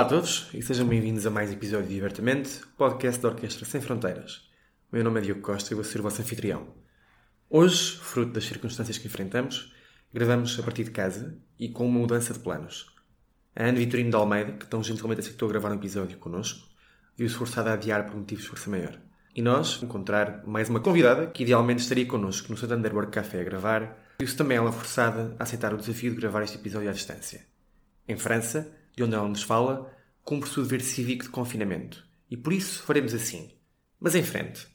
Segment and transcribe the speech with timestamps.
[0.00, 3.66] Olá a todos e sejam bem-vindos a mais um episódio de Abertamente, podcast da Orquestra
[3.66, 4.48] Sem Fronteiras.
[4.90, 6.68] O meu nome é Diogo Costa e vou ser o vosso anfitrião.
[7.50, 9.74] Hoje, fruto das circunstâncias que enfrentamos,
[10.10, 12.86] gravamos a partir de casa e com uma mudança de planos.
[13.54, 16.66] A Ana Vitorino de Almeida, que tão gentilmente aceitou gravar um episódio connosco,
[17.14, 18.98] viu-se forçada a adiar por motivos de força maior.
[19.36, 23.44] E nós, encontrar mais uma convidada, que idealmente estaria connosco no Santander Work Café a
[23.44, 27.44] gravar, viu-se também ela forçada a aceitar o desafio de gravar este episódio à distância.
[28.08, 29.92] Em França, de onde ela nos fala,
[30.24, 32.04] cumpre-se o dever cívico de confinamento.
[32.30, 33.50] E por isso faremos assim.
[33.98, 34.68] Mas em frente.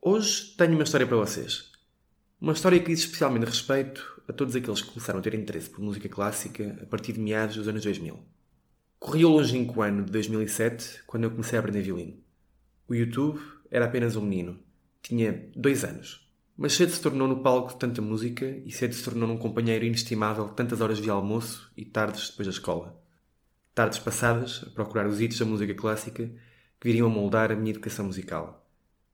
[0.00, 1.70] Hoje tenho uma história para vocês.
[2.40, 5.80] Uma história que diz especialmente respeito a todos aqueles que começaram a ter interesse por
[5.80, 8.18] música clássica a partir de meados dos anos 2000.
[8.98, 12.18] Corria o longínquo ano de 2007 quando eu comecei a aprender violino.
[12.88, 14.58] O YouTube era apenas um menino.
[15.02, 16.28] Tinha dois anos.
[16.56, 19.84] Mas cedo se tornou no palco de tanta música e cedo se tornou num companheiro
[19.84, 23.01] inestimável tantas horas de almoço e tardes depois da escola
[23.74, 26.30] tardes passadas a procurar os hits da música clássica
[26.80, 28.66] que viriam a moldar a minha educação musical.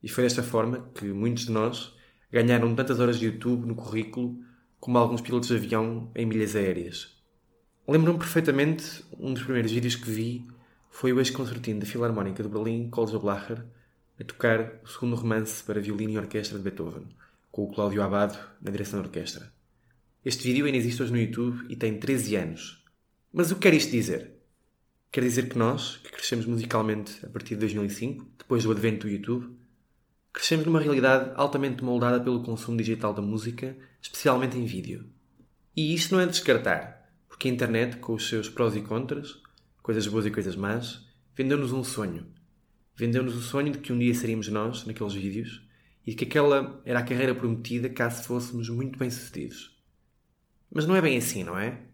[0.03, 1.95] E foi desta forma que muitos de nós
[2.31, 4.39] ganharam tantas horas de YouTube no currículo
[4.81, 7.17] como alguns pilotos de avião em milhas aéreas.
[7.87, 10.47] Lembro-me perfeitamente um dos primeiros vídeos que vi
[10.91, 13.65] foi o ex-concertino da Filarmónica de Berlim, Kolja Blacher,
[14.21, 17.07] a tocar o segundo romance para violino e orquestra de Beethoven,
[17.51, 19.53] com o Cláudio Abado na direção da orquestra.
[20.25, 22.85] Este vídeo ainda existe hoje no YouTube e tem 13 anos.
[23.33, 24.38] Mas o que quer isto dizer?
[25.11, 29.13] Quer dizer que nós, que crescemos musicalmente a partir de 2005, depois do advento do
[29.13, 29.57] YouTube,
[30.33, 35.11] crescemos numa realidade altamente moldada pelo consumo digital da música, especialmente em vídeo.
[35.75, 39.41] E isto não é de descartar, porque a internet, com os seus prós e contras,
[39.83, 42.27] coisas boas e coisas más, vendeu-nos um sonho.
[42.95, 45.67] Vendeu-nos o sonho de que um dia seríamos nós, naqueles vídeos,
[46.07, 49.79] e de que aquela era a carreira prometida caso fôssemos muito bem-sucedidos.
[50.71, 51.88] Mas não é bem assim, não é?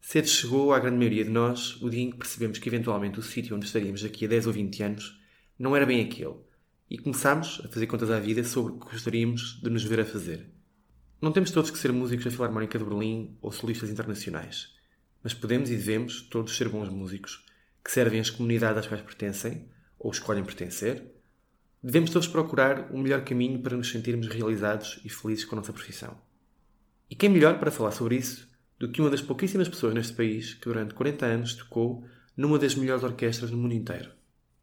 [0.00, 3.22] Cedo chegou à grande maioria de nós o dia em que percebemos que eventualmente o
[3.22, 5.20] sítio onde estaríamos daqui a 10 ou 20 anos
[5.58, 6.36] não era bem aquele,
[6.88, 10.04] e começámos a fazer contas à vida sobre o que gostaríamos de nos ver a
[10.04, 10.48] fazer.
[11.20, 14.74] Não temos todos que ser músicos da Filarmónica de Berlim ou solistas internacionais,
[15.22, 17.44] mas podemos e devemos todos ser bons músicos
[17.82, 19.68] que servem às comunidades às quais pertencem
[19.98, 21.04] ou escolhem pertencer.
[21.82, 25.72] Devemos todos procurar o melhor caminho para nos sentirmos realizados e felizes com a nossa
[25.72, 26.16] profissão.
[27.08, 28.48] E quem melhor para falar sobre isso
[28.78, 32.04] do que uma das pouquíssimas pessoas neste país que durante 40 anos tocou
[32.36, 34.10] numa das melhores orquestras do mundo inteiro.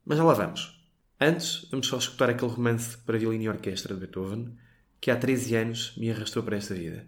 [0.06, 0.79] Mas já lá vamos.
[1.19, 4.56] Antes, vamos só escutar aquele romance para violino e orquestra de Beethoven
[5.00, 7.06] que há 13 anos me arrastou para esta vida.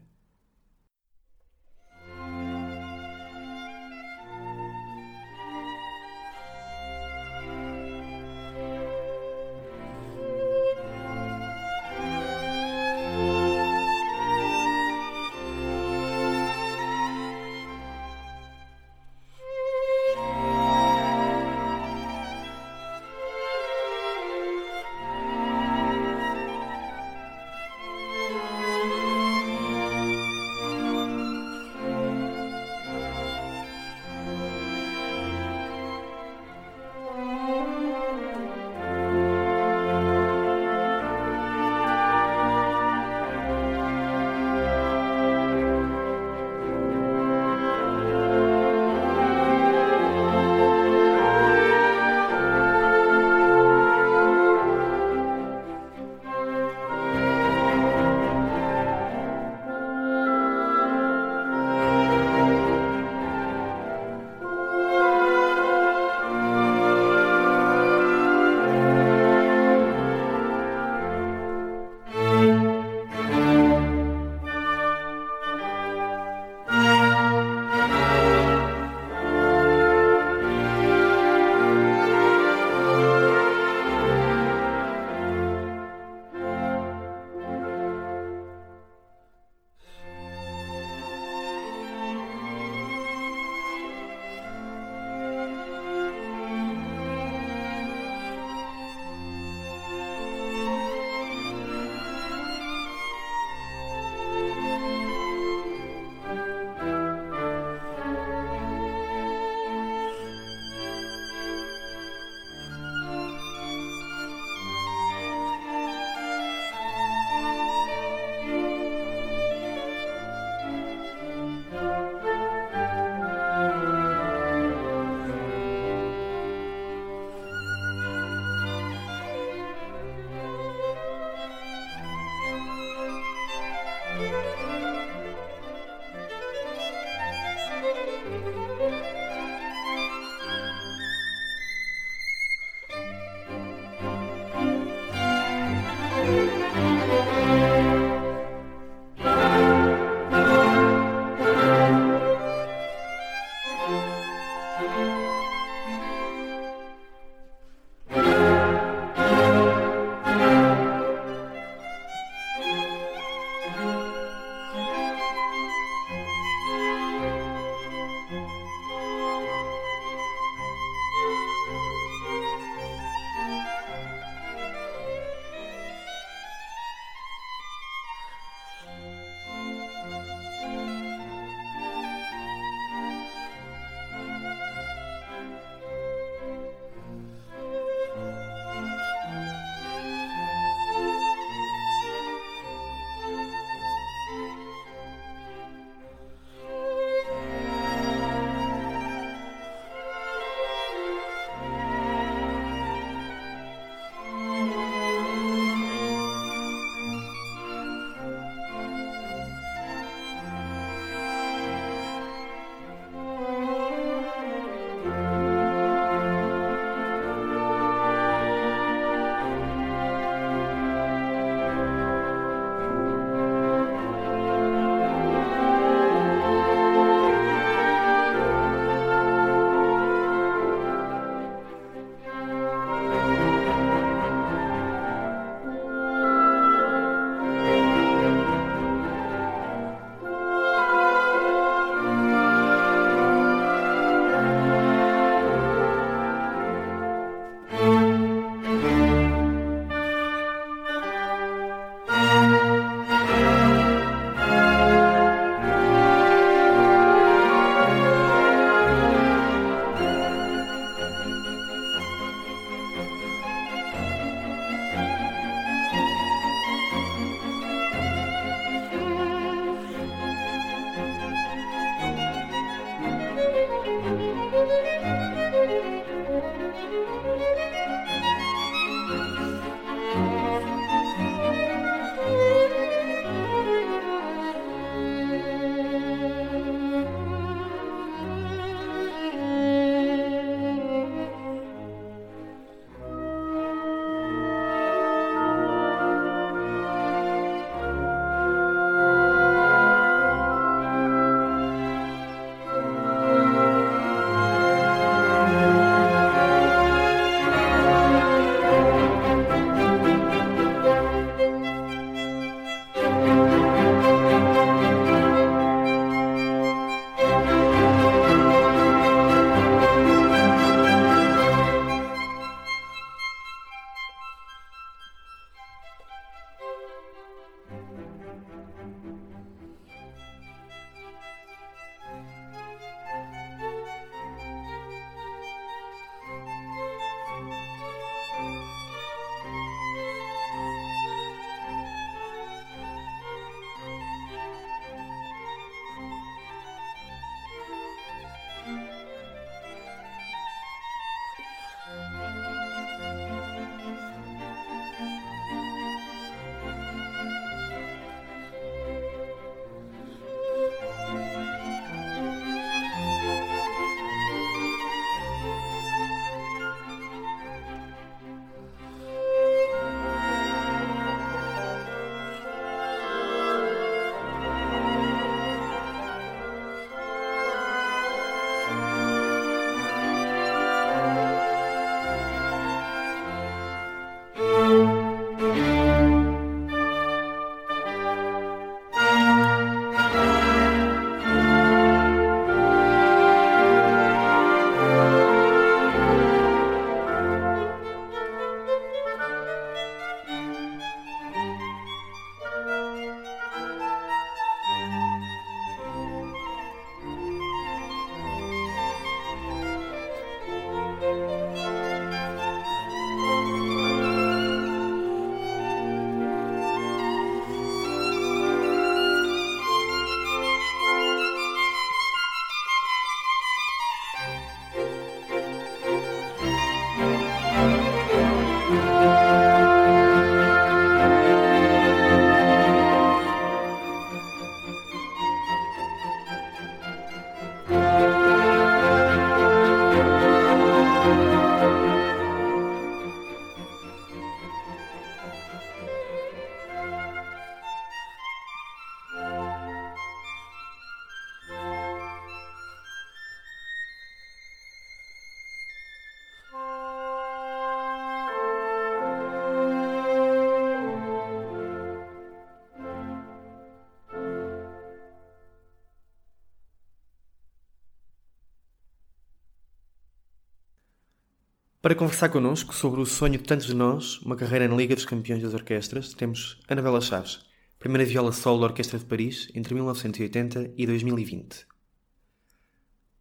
[471.85, 475.05] Para conversar connosco sobre o sonho de tantos de nós, uma carreira na Liga dos
[475.05, 477.41] Campeões das Orquestras, temos Anabela Chaves,
[477.77, 481.67] primeira viola solo da Orquestra de Paris entre 1980 e 2020.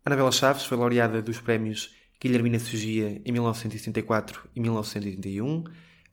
[0.02, 5.64] Anabela Chaves foi laureada dos prémios Guilhermina Sugia em 1974 e 1981,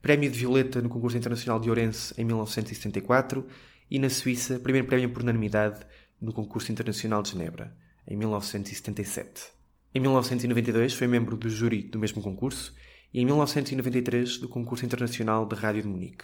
[0.02, 3.48] Prémio de Violeta no Concurso Internacional de Ourense em 1974
[3.90, 5.80] e na Suíça, primeiro prémio por unanimidade
[6.20, 7.74] no Concurso Internacional de Genebra,
[8.06, 9.61] em 1977.
[9.94, 12.74] Em 1992 foi membro do júri do mesmo concurso
[13.14, 16.24] e em 1993 do Concurso Internacional de Rádio de Munique.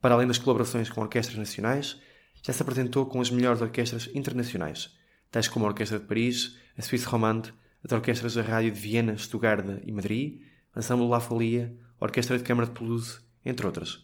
[0.00, 2.00] Para além das colaborações com orquestras nacionais,
[2.42, 4.96] já se apresentou com as melhores orquestras internacionais,
[5.30, 7.52] tais como a Orquestra de Paris, a Suisse Romande,
[7.84, 10.40] as orquestras da Rádio de Viena, Stuttgart e Madrid,
[10.74, 14.02] a Ensemble La Folia, a Orquestra de Câmara de Toulouse, entre outras.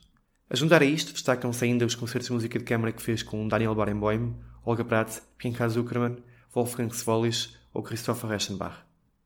[0.51, 3.49] A juntar a isto, destacam-se ainda os concertos de música de câmara que fez com
[3.49, 6.19] Daniel Barenboim, Olga Pratt, Pienka Zuckerman,
[6.55, 8.77] Wolfgang Svolis ou Christopher Reichenbach.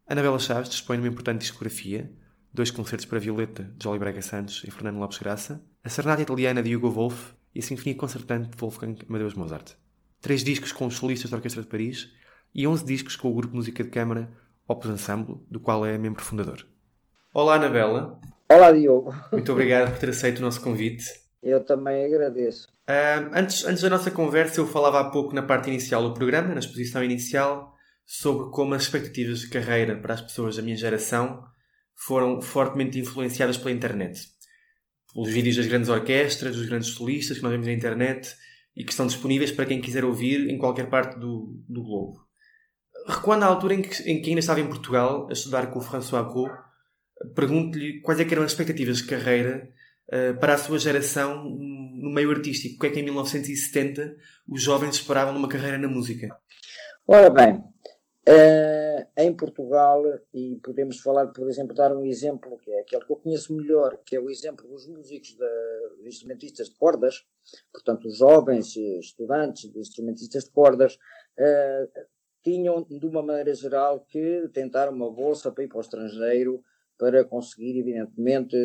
[0.06, 2.10] Anabela Chaves dispõe de uma importante discografia,
[2.52, 6.62] dois concertos para violeta de Jolly Braga Santos e Fernando Lopes Graça, a Serenata Italiana
[6.62, 9.72] de Hugo Wolf e a Sinfonia Concertante de Wolfgang Amadeus Mozart.
[10.20, 12.12] Três discos com os solistas da Orquestra de Paris
[12.54, 14.30] e onze discos com o grupo de música de câmara
[14.66, 16.66] Opus Ensemble, do qual é membro fundador.
[17.32, 18.18] Olá, Anabela.
[18.50, 19.14] Olá, Diogo.
[19.30, 21.04] Muito obrigado por ter aceito o nosso convite.
[21.42, 22.66] Eu também agradeço.
[22.88, 26.48] Uh, antes, antes da nossa conversa, eu falava há pouco na parte inicial do programa,
[26.48, 27.75] na exposição inicial,
[28.06, 31.42] sobre como as expectativas de carreira para as pessoas da minha geração
[31.94, 34.20] foram fortemente influenciadas pela internet.
[35.12, 38.32] Pelos vídeos das grandes orquestras, dos grandes solistas que nós vemos na internet
[38.76, 42.24] e que estão disponíveis para quem quiser ouvir em qualquer parte do, do globo.
[43.08, 45.82] Recuando à altura em que, em que ainda estava em Portugal a estudar com o
[45.82, 46.50] François Gros,
[47.34, 49.68] pergunto-lhe quais é eram as expectativas de carreira
[50.08, 52.76] uh, para a sua geração no meio artístico.
[52.76, 54.16] O que é que em 1970
[54.48, 56.28] os jovens esperavam numa carreira na música?
[57.08, 57.62] Ora bem,
[58.28, 60.02] Uh, em Portugal,
[60.34, 63.96] e podemos falar, por exemplo, dar um exemplo que é aquele que eu conheço melhor,
[64.04, 67.24] que é o exemplo dos músicos, de, instrumentistas de cordas,
[67.72, 72.00] portanto, os jovens estudantes de instrumentistas de cordas, uh,
[72.42, 76.62] tinham, de uma maneira geral, que tentar uma bolsa para ir para o estrangeiro
[76.98, 78.56] para conseguir, evidentemente,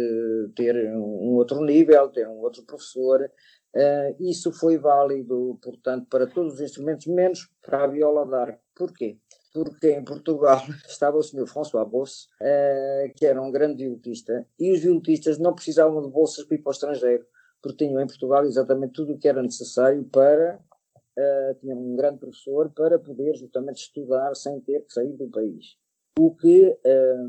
[0.55, 3.29] ter um outro nível, ter um outro professor.
[3.75, 8.61] Uh, isso foi válido, portanto, para todos os instrumentos, menos para a viola d'arco.
[8.75, 9.17] Porquê?
[9.53, 14.71] Porque em Portugal estava o senhor François Bosse, uh, que era um grande violotista, e
[14.71, 17.25] os violotistas não precisavam de bolsas para ir para o estrangeiro,
[17.61, 20.59] porque tinham em Portugal exatamente tudo o que era necessário para.
[21.17, 25.75] Uh, tinham um grande professor para poder justamente estudar sem ter que sair do país.
[26.17, 27.27] O que, uh,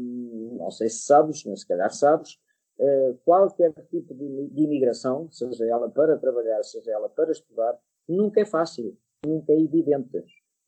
[0.57, 2.39] não sei se sabes, mas se calhar sabes,
[2.79, 7.77] uh, qualquer tipo de, de imigração, seja ela para trabalhar, seja ela para estudar,
[8.09, 10.09] nunca é fácil, nunca é evidente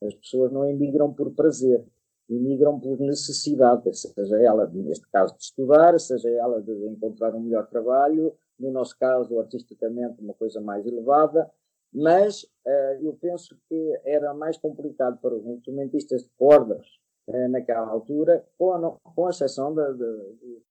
[0.06, 1.84] as pessoas não emigram por prazer,
[2.28, 7.66] emigram por necessidade, seja ela, neste caso, de estudar, seja ela de encontrar um melhor
[7.66, 11.50] trabalho, no nosso caso, artisticamente, uma coisa mais elevada,
[11.92, 16.84] mas uh, eu penso que era mais complicado para os instrumentistas de cordas
[17.28, 20.62] uh, naquela altura, com a, com exceção da de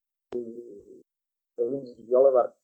[2.05, 2.55] viola barco.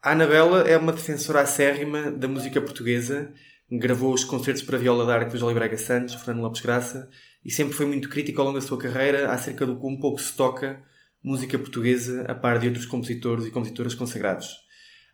[0.00, 3.32] A Anabela é uma defensora acérrima da música portuguesa
[3.70, 7.10] gravou os concertos para viola de arco do Jolly Braga Santos, Fernando Lopes Graça,
[7.44, 10.34] e sempre foi muito crítico ao longo da sua carreira acerca do como pouco se
[10.34, 10.82] toca
[11.22, 14.56] música portuguesa a par de outros compositores e compositoras consagrados.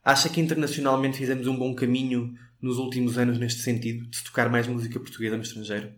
[0.05, 4.49] Acha que internacionalmente fizemos um bom caminho nos últimos anos neste sentido, de se tocar
[4.49, 5.93] mais música portuguesa no estrangeiro?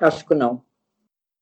[0.00, 0.62] Acho que não.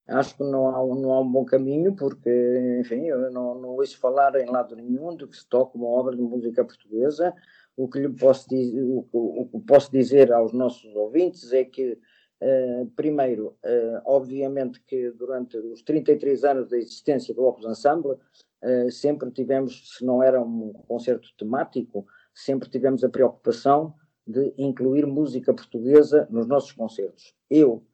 [0.06, 3.99] Acho que não há, não há um bom caminho, porque, enfim, eu não, não ouço
[3.99, 7.32] falar em lado nenhum de que se toque uma obra de música portuguesa
[7.76, 11.98] o que lhe posso dizer, o, posso dizer aos nossos ouvintes é que,
[12.40, 18.90] uh, primeiro, uh, obviamente que durante os 33 anos da existência do Opus Ensemble, uh,
[18.90, 23.94] sempre tivemos, se não era um concerto temático, sempre tivemos a preocupação
[24.26, 27.34] de incluir música portuguesa nos nossos concertos.
[27.50, 27.84] Eu,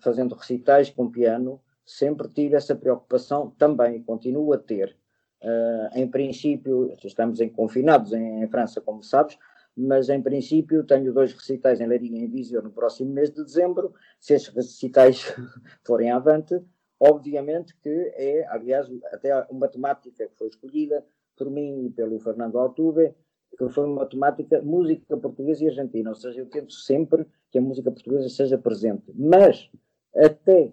[0.00, 4.96] fazendo recitais com piano, sempre tive essa preocupação também, continuo a ter.
[5.42, 9.38] Uh, em princípio, estamos em, confinados em, em, França, como sabes,
[9.76, 13.44] mas em princípio tenho dois recitais em Leiria e em Viseu no próximo mês de
[13.44, 13.94] dezembro.
[14.18, 15.34] Se esses recitais
[15.84, 16.58] forem avante,
[16.98, 21.04] obviamente que é, aliás, até uma temática que foi escolhida
[21.36, 23.14] por mim e pelo Fernando Altuve,
[23.58, 27.62] que foi uma temática música portuguesa e argentina, ou seja, eu tento sempre que a
[27.62, 29.70] música portuguesa seja presente, mas
[30.14, 30.72] até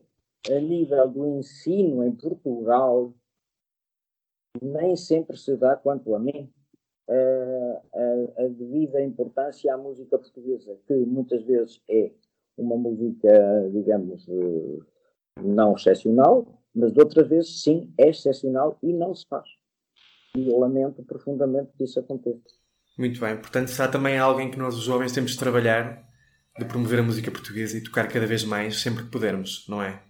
[0.50, 3.14] a nível do ensino em Portugal,
[4.62, 6.52] nem sempre se dá, quanto a mim,
[7.10, 12.12] a, a, a, devida importância à música portuguesa, que muitas vezes é
[12.58, 13.30] uma música,
[13.72, 14.28] digamos,
[15.42, 19.48] não excepcional, mas outras vezes sim é excepcional e não se faz.
[20.36, 22.56] E eu lamento profundamente que isso aconteça.
[22.98, 26.08] Muito bem, portanto, será também alguém que nós, os jovens, temos de trabalhar,
[26.58, 30.02] de promover a música portuguesa e tocar cada vez mais, sempre que pudermos, não é?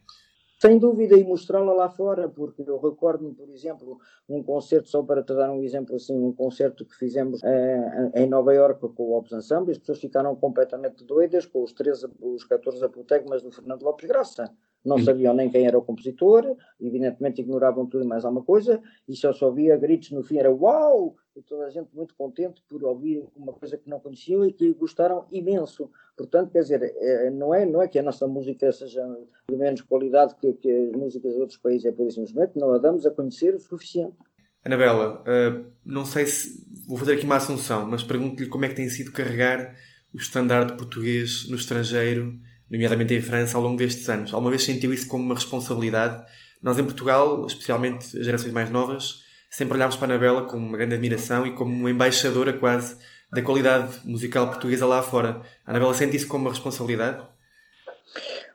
[0.63, 5.21] Sem dúvida, e mostrá-la lá fora, porque eu recordo-me, por exemplo, um concerto, só para
[5.21, 9.17] te dar um exemplo assim, um concerto que fizemos eh, em Nova Iorque com o
[9.17, 13.83] Opus Ensemble, as pessoas ficaram completamente doidas com os, 13, os 14 apotegmas do Fernando
[13.83, 14.55] Lopes Graça.
[14.85, 19.15] Não sabiam nem quem era o compositor, evidentemente ignoravam tudo e mais alguma coisa, e
[19.15, 21.15] só só ouvia gritos no fim, era uau!
[21.35, 24.71] E toda a gente muito contente por ouvir uma coisa que não conheciam e que
[24.73, 25.89] gostaram imenso.
[26.15, 29.03] Portanto, quer dizer, é, não é, não é que a nossa música seja
[29.49, 32.73] de menos qualidade que, que as músicas de outros países, é por isso simplesmente não
[32.73, 34.15] a damos a conhecer o suficiente.
[34.63, 38.75] Anabela, uh, não sei se vou fazer aqui uma assunção, mas pergunto-lhe como é que
[38.75, 39.75] tem sido carregar
[40.13, 42.39] o estandarte português no estrangeiro
[42.73, 44.33] nomeadamente em França, ao longo destes anos?
[44.33, 46.25] Alguma vez sentiu isso como uma responsabilidade?
[46.59, 50.75] Nós em Portugal, especialmente as gerações mais novas, sempre olhámos para a Anabela com uma
[50.75, 52.97] grande admiração e como uma embaixadora quase
[53.31, 55.41] da qualidade musical portuguesa lá fora.
[55.63, 57.23] A Anabela sente isso como uma responsabilidade?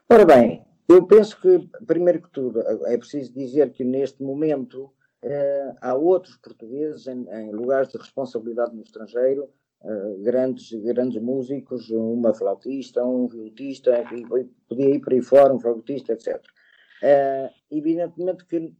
[0.09, 5.75] Ora bem, eu penso que, primeiro que tudo, é preciso dizer que neste momento eh,
[5.79, 9.47] há outros portugueses em, em lugares de responsabilidade no estrangeiro
[9.81, 14.03] Uh, grandes, grandes músicos, uma flautista, um violista,
[14.67, 16.35] podia ir por aí fora, um flautista, etc.
[16.35, 16.41] Uh,
[17.01, 18.73] eh, evidentemente que,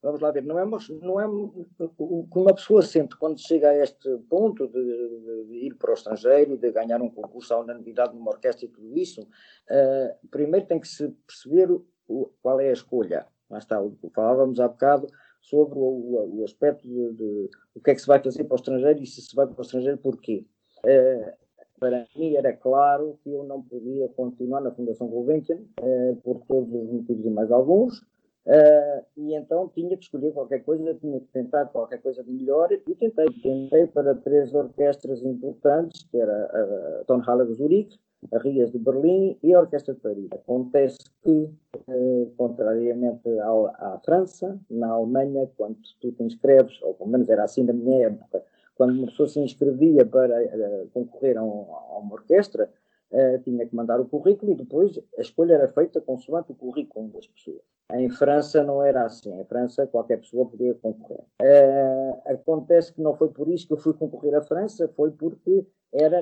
[0.00, 3.70] vamos lá ver, não é, uma, não é o que uma pessoa sente quando chega
[3.70, 8.14] a este ponto de, de, ir para o estrangeiro, de ganhar um concurso à unanimidade
[8.14, 11.72] numa orquestra e tudo isso, uh, primeiro tem que se perceber
[12.06, 13.26] o, qual é a escolha.
[13.50, 13.80] Lá está,
[14.14, 15.08] falávamos há bocado,
[15.46, 18.56] sobre o, o aspecto de, de, o que é que se vai fazer para o
[18.56, 20.44] estrangeiro e se se vai para o estrangeiro porquê.
[20.84, 21.46] Uh,
[21.78, 26.72] para mim era claro que eu não podia continuar na Fundação Gulbenkian, uh, por todos
[26.72, 31.28] os motivos e mais alguns, uh, e então tinha que escolher qualquer coisa, tinha que
[31.28, 33.26] tentar qualquer coisa de melhor, e tentei.
[33.42, 37.98] Tentei para três orquestras importantes, que era a Tonhalle de Zurique,
[38.32, 40.28] a Rias de Berlim e a Orquestra de Paris.
[40.32, 41.50] Acontece que,
[41.88, 47.62] eh, contrariamente à França, na Alemanha, quando tu te inscreves, ou pelo menos era assim
[47.62, 48.42] na minha época,
[48.74, 52.70] quando uma pessoa se inscrevia para eh, concorrer a, um, a, uma orquestra,
[53.10, 57.08] eh, tinha que mandar o currículo e depois a escolha era feita consoante o currículo
[57.08, 57.62] das pessoas.
[57.92, 59.32] Em França não era assim.
[59.40, 61.22] Em França qualquer pessoa podia concorrer.
[61.40, 65.64] Eh, acontece que não foi por isso que eu fui concorrer à França, foi porque
[65.92, 66.20] era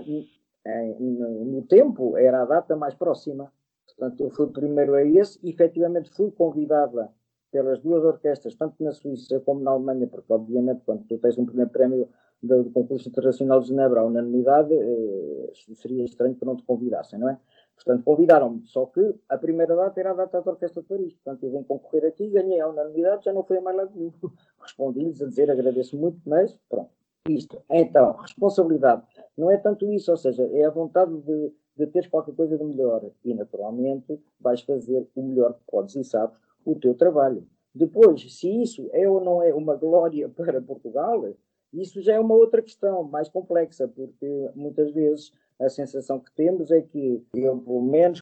[0.67, 3.53] no tempo era a data mais próxima.
[3.87, 7.11] Portanto, eu fui primeiro a esse e efetivamente fui convidada
[7.51, 11.47] pelas duas orquestras, tanto na Suíça como na Alemanha, porque obviamente quando tu tens um
[11.47, 12.09] primeiro prémio
[12.43, 17.29] do, concurso internacional de Genebra à unanimidade, eh, seria estranho que não te convidassem, não
[17.29, 17.39] é?
[17.77, 21.13] Portanto, convidaram-me, só que a primeira data era a data da Orquestra de Paris.
[21.15, 24.13] Portanto, eu vim concorrer aqui, ganhei a unanimidade, já não foi a mais lado nenhum.
[24.61, 26.91] Respondi-lhes a dizer agradeço muito, mas pronto
[27.29, 27.63] isto.
[27.71, 29.03] Então, responsabilidade.
[29.37, 32.65] Não é tanto isso, ou seja, é a vontade de, de teres qualquer coisa de
[32.65, 33.11] melhor.
[33.25, 37.47] E, naturalmente, vais fazer o melhor que podes e sabes o teu trabalho.
[37.75, 41.35] Depois, se isso é ou não é uma glória para Portugal,
[41.73, 46.71] isso já é uma outra questão, mais complexa, porque muitas vezes a sensação que temos
[46.71, 48.21] é que eu, pelo menos,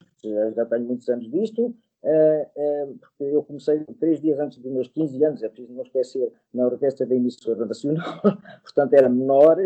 [0.54, 5.42] já tenho muitos anos disto, porque eu comecei três dias antes dos meus 15 anos,
[5.42, 8.20] é preciso não esquecer, na Orquestra da Emissora Nacional,
[8.62, 9.58] portanto era menor,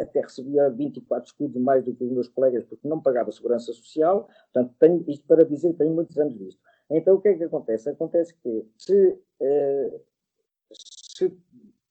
[0.00, 4.28] até recebia 24 escudos mais do que os meus colegas, porque não pagava segurança social,
[4.52, 6.60] portanto tenho isto para dizer tenho muitos anos disto.
[6.90, 7.90] Então o que é que acontece?
[7.90, 10.00] Acontece que se, uh,
[10.72, 11.36] se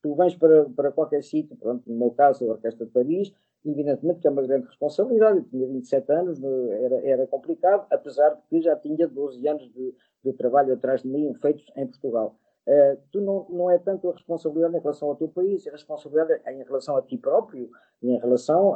[0.01, 3.31] tu vens para, para qualquer sítio, pronto, no meu caso a Orquestra de Paris,
[3.65, 8.41] evidentemente que é uma grande responsabilidade, eu tinha 27 anos, era, era complicado, apesar de
[8.49, 9.93] que já tinha 12 anos de,
[10.23, 12.35] de trabalho atrás de mim feitos em Portugal.
[12.67, 15.73] Uh, tu não, não é tanto a responsabilidade em relação ao teu país, é a
[15.73, 17.69] responsabilidade em relação a ti próprio,
[18.03, 18.75] em relação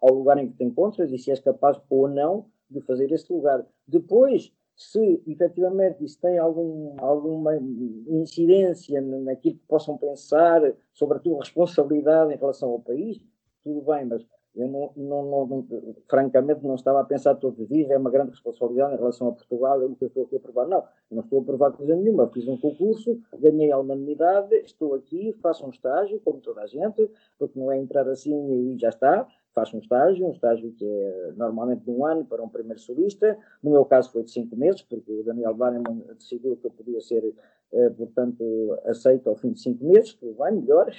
[0.00, 3.30] ao lugar em que te encontras e se és capaz ou não de fazer esse
[3.30, 3.64] lugar.
[3.86, 10.60] Depois, se efetivamente isso tem algum, alguma incidência naquilo que possam pensar
[10.92, 13.18] sobre a tua responsabilidade em relação ao país,
[13.66, 14.24] tudo bem, mas
[14.54, 15.66] eu não, não, não,
[16.08, 19.32] francamente não estava a pensar todos os dias, é uma grande responsabilidade em relação a
[19.32, 22.46] Portugal, eu não estou aqui a provar, não, não estou a provar coisa nenhuma, fiz
[22.46, 27.58] um concurso, ganhei a unanimidade, estou aqui, faço um estágio, como toda a gente, porque
[27.58, 31.82] não é entrar assim e já está, faço um estágio, um estágio que é normalmente
[31.82, 35.10] de um ano para um primeiro solista, no meu caso foi de cinco meses, porque
[35.10, 37.34] o Daniel Bannerman decidiu que eu podia ser,
[37.72, 38.44] eh, portanto,
[38.84, 40.92] aceito ao fim de cinco meses, que vai melhor,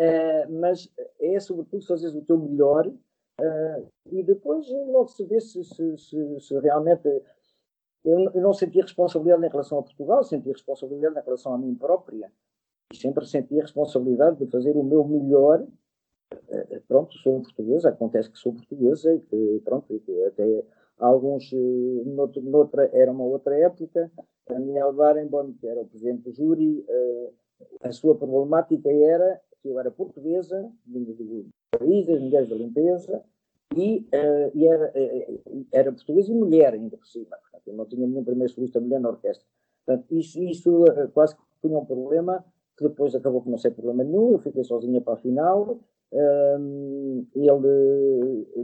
[0.00, 0.88] Uh, mas
[1.20, 6.40] é sobretudo fazer o teu melhor uh, e depois logo se vê se, se, se,
[6.40, 7.06] se realmente.
[8.02, 11.74] Eu, eu, não senti responsabilidade em relação a Portugal, senti responsabilidade em relação a mim
[11.74, 12.32] própria.
[12.90, 15.66] E sempre senti a responsabilidade de fazer o meu melhor.
[16.88, 20.64] Pronto, sou portuguesa, acontece que sou portuguesa e que, pronto, até
[20.98, 21.50] alguns,
[22.04, 24.10] noutro, noutra, era uma outra época,
[24.48, 26.84] Daniel Barenboim, que era o presidente do júri,
[27.80, 31.46] a sua problemática era que eu era portuguesa, vinda do
[31.78, 33.22] país, das mulheres da limpeza,
[33.76, 34.92] e, uh, e era,
[35.72, 37.36] era portuguesa e mulher ainda por cima.
[37.42, 39.46] Portanto, eu não tinha nenhum primeiro solista mulher na orquestra.
[39.84, 42.44] Portanto, isso, isso quase que tinha um problema,
[42.76, 45.78] que depois acabou por não ser problema nenhum, eu fiquei sozinha para a final.
[46.12, 47.26] Ele,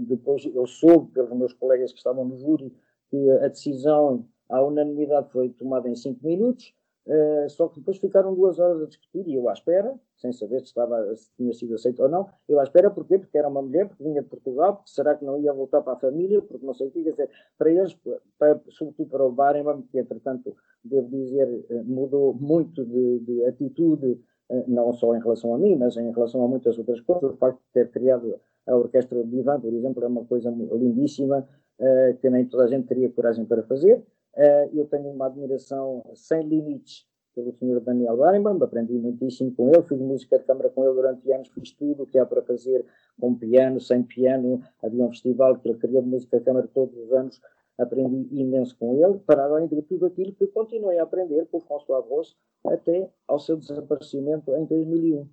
[0.03, 2.75] depois, eu soube pelos meus colegas que estavam no júri
[3.09, 6.75] que a decisão, a unanimidade foi tomada em cinco minutos,
[7.07, 10.59] Uh, só que depois ficaram duas horas a discutir e eu à espera, sem saber
[10.59, 12.29] se, estava, se tinha sido aceito ou não.
[12.49, 13.17] Eu à espera, porquê?
[13.17, 15.93] Porque era uma mulher, porque vinha de Portugal, porque será que não ia voltar para
[15.93, 17.97] a família, porque não sei o que, dizer, para eles,
[18.37, 24.21] para, sobretudo para o Barenbaum, que entretanto, devo dizer, eh, mudou muito de, de atitude,
[24.67, 27.33] não só em relação a mim, mas em relação a muitas outras coisas.
[27.33, 31.47] O facto de ter criado a Orquestra de Ivan, por exemplo, é uma coisa lindíssima,
[31.79, 34.03] uh, que nem toda a gente teria coragem para fazer.
[34.37, 37.81] Uh, eu tenho uma admiração sem limites pelo Sr.
[37.81, 41.71] Daniel Barenbaum, aprendi muitíssimo com ele, fiz música de câmara com ele durante anos, fiz
[41.73, 42.85] tudo o que há para fazer
[43.21, 46.97] com piano, sem piano, havia um festival que ele criou de música de câmara todos
[46.97, 47.41] os anos,
[47.79, 51.61] aprendi imenso com ele, para além de tudo aquilo que continuei a aprender com o
[51.61, 52.37] François Ross
[52.67, 55.23] até ao seu desaparecimento em 2001.
[55.23, 55.31] De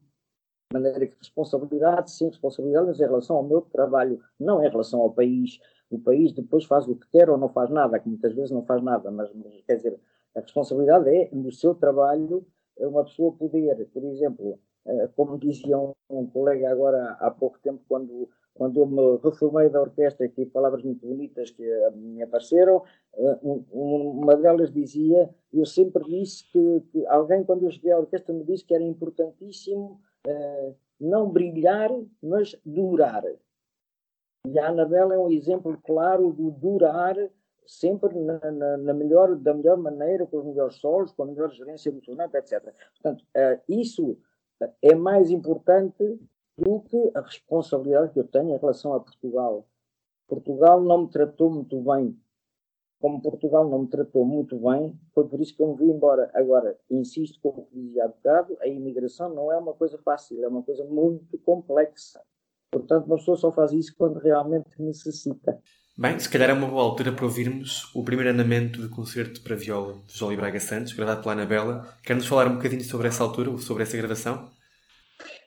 [0.73, 5.11] maneira que responsabilidade, sim, responsabilidade, mas em relação ao meu trabalho, não em relação ao
[5.11, 8.51] país, o país depois faz o que quer ou não faz nada, que muitas vezes
[8.51, 9.99] não faz nada, mas, mas quer dizer,
[10.35, 12.45] a responsabilidade é, no seu trabalho,
[12.77, 15.77] uma pessoa poder, por exemplo, eh, como dizia
[16.09, 20.83] um, colega agora há pouco tempo, quando, quando eu me reformei da orquestra, que palavras
[20.83, 21.63] muito bonitas que
[21.95, 22.83] me apareceram,
[23.15, 23.39] eh,
[23.71, 28.43] uma delas dizia, eu sempre disse que, que, alguém, quando eu cheguei à orquestra, me
[28.43, 31.89] disse que era importantíssimo uh, não brilhar,
[32.21, 33.23] mas durar.
[34.45, 37.15] E a Anabela é um exemplo claro do durar
[37.65, 41.49] sempre na, na, na, melhor, da melhor maneira, com os melhores solos, com a melhor
[41.51, 42.61] gerência emocional, etc.
[42.93, 44.17] Portanto, uh, isso
[44.81, 46.19] é mais importante
[46.57, 49.67] do que a responsabilidade que eu tenho em relação a Portugal.
[50.27, 52.17] Portugal não me tratou muito bem.
[52.99, 56.31] Como Portugal não me tratou muito bem, foi por isso que eu me vi embora.
[56.33, 60.63] Agora, insisto, como dizia há bocado, a imigração não é uma coisa fácil, é uma
[60.63, 62.21] coisa muito complexa.
[62.71, 65.59] Portanto, uma pessoa só faz isso quando realmente necessita.
[65.95, 69.55] Bem, se calhar é uma boa altura para ouvirmos o primeiro andamento do concerto para
[69.55, 71.87] viola de Jolie Braga Santos, gravado pela Anabela.
[72.01, 74.49] Quer-nos falar um bocadinho sobre essa altura, sobre essa gravação?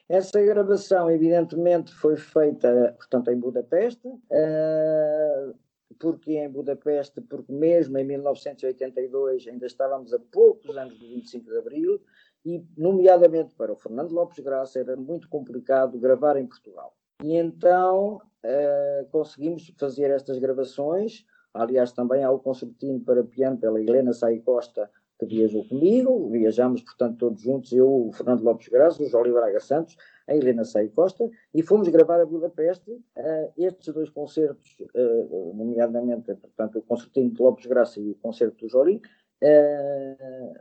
[0.08, 4.06] Essa gravação, evidentemente, foi feita, portanto, em Budapeste.
[4.06, 5.54] Uh,
[5.98, 7.20] porque em Budapeste?
[7.20, 12.00] Porque mesmo em 1982 ainda estávamos a poucos anos do 25 de Abril
[12.44, 16.94] e, nomeadamente para o Fernando Lopes Graça, era muito complicado gravar em Portugal.
[17.22, 21.24] E então uh, conseguimos fazer estas gravações.
[21.52, 26.30] Aliás, também há o concertino para piano pela Helena Sai Costa, que viajou comigo.
[26.30, 30.64] Viajamos, portanto, todos juntos, eu, o Fernando Lopes Graça, o Jólio Braga Santos, a Helena
[30.64, 36.82] Sai Costa, e fomos gravar a Budapeste uh, estes dois concertos, uh, nomeadamente, portanto, o
[36.82, 39.00] concertino de Lopes Graça e o concerto do Jolim,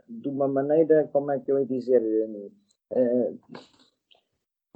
[0.06, 2.02] de uma maneira, como é que eu ia dizer,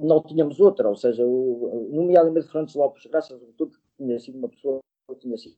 [0.01, 4.49] não tínhamos outra, ou seja, o, nomeadamente Francis Lopes, graças a tudo, tinha sido uma
[4.49, 4.81] pessoa
[5.19, 5.55] tinha sido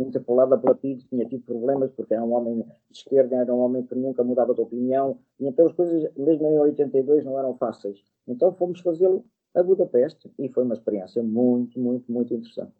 [0.00, 3.84] muito pela partido, tinha tido problemas, porque era um homem de esquerda, era um homem
[3.84, 7.98] que nunca mudava de opinião, e então as coisas, mesmo em 82, não eram fáceis.
[8.26, 12.72] Então fomos fazê-lo a Budapeste, e foi uma experiência muito, muito, muito interessante.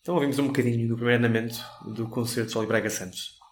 [0.00, 1.58] Então ouvimos um bocadinho do primeiro andamento
[1.94, 3.43] do concerto de Braga Santos.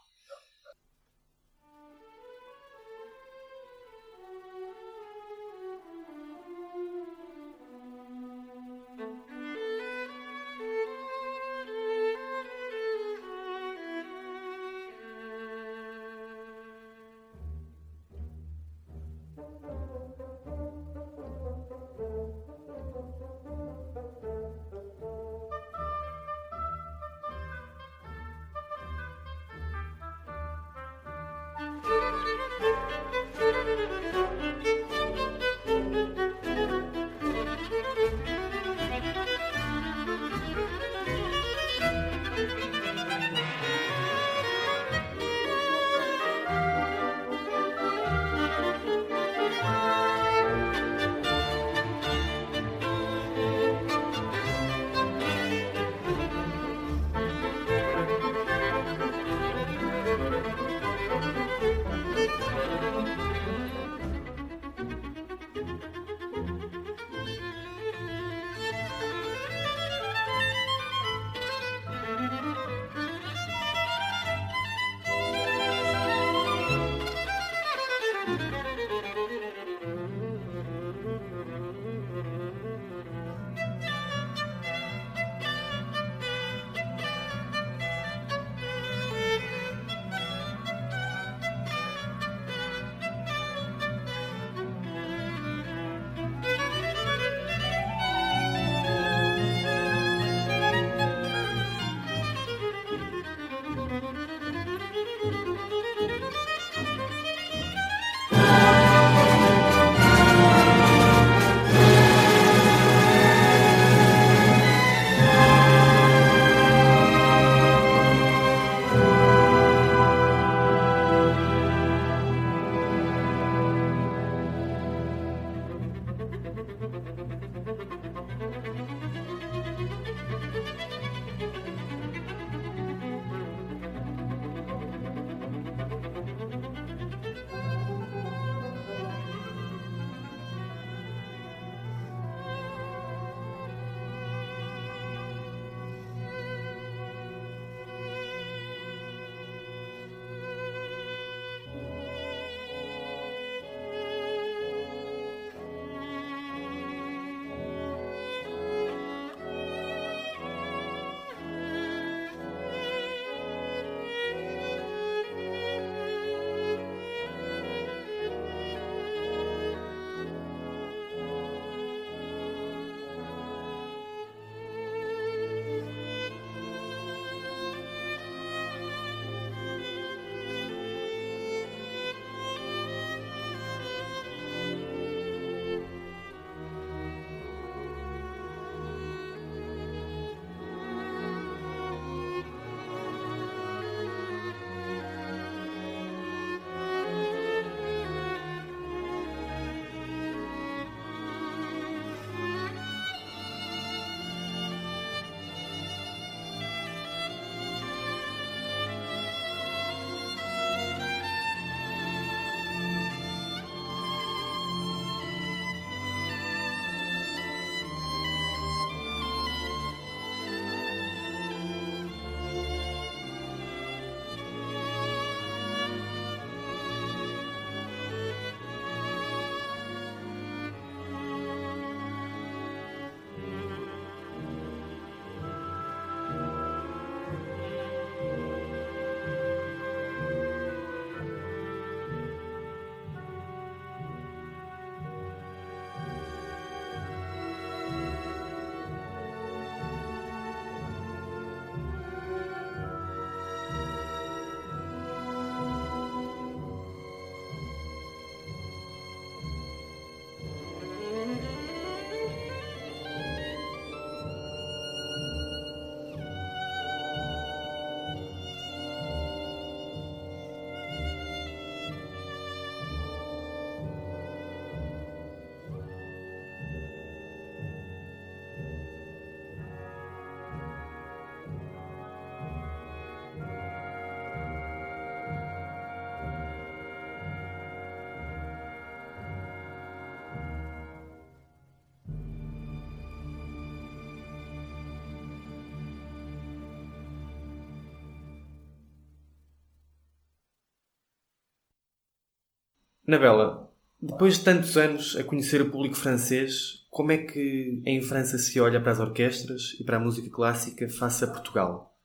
[303.06, 303.68] Nabela,
[304.00, 308.60] depois de tantos anos a conhecer o público francês, como é que em França se
[308.60, 311.96] olha para as orquestras e para a música clássica face a Portugal?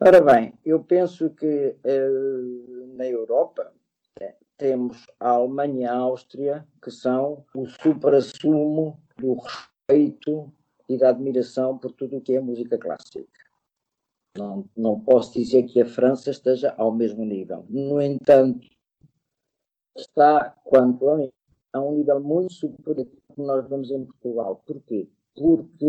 [0.00, 3.72] Ora bem, eu penso que uh, na Europa
[4.20, 10.52] é, temos a Alemanha e a Áustria, que são o supra-sumo do respeito
[10.88, 13.28] e da admiração por tudo o que é música clássica.
[14.36, 17.66] Não, não posso dizer que a França esteja ao mesmo nível.
[17.68, 18.68] No entanto,
[20.00, 21.30] está, quanto a mim,
[21.72, 24.62] a um nível muito superior que nós vemos em Portugal.
[24.66, 25.08] Porquê?
[25.34, 25.86] Porque,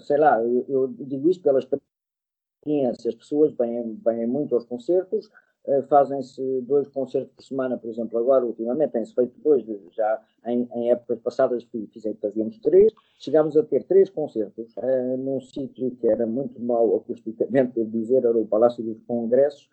[0.00, 5.30] sei lá, eu, eu digo isto pela experiência, as pessoas vêm, vêm muito aos concertos,
[5.66, 10.68] uh, fazem-se dois concertos por semana, por exemplo, agora, ultimamente, tem-se feito dois, já em,
[10.74, 16.08] em épocas passadas fizei, fazíamos três, chegámos a ter três concertos uh, num sítio que
[16.08, 19.68] era muito mau acusticamente, devo dizer, era o Palácio dos Congressos,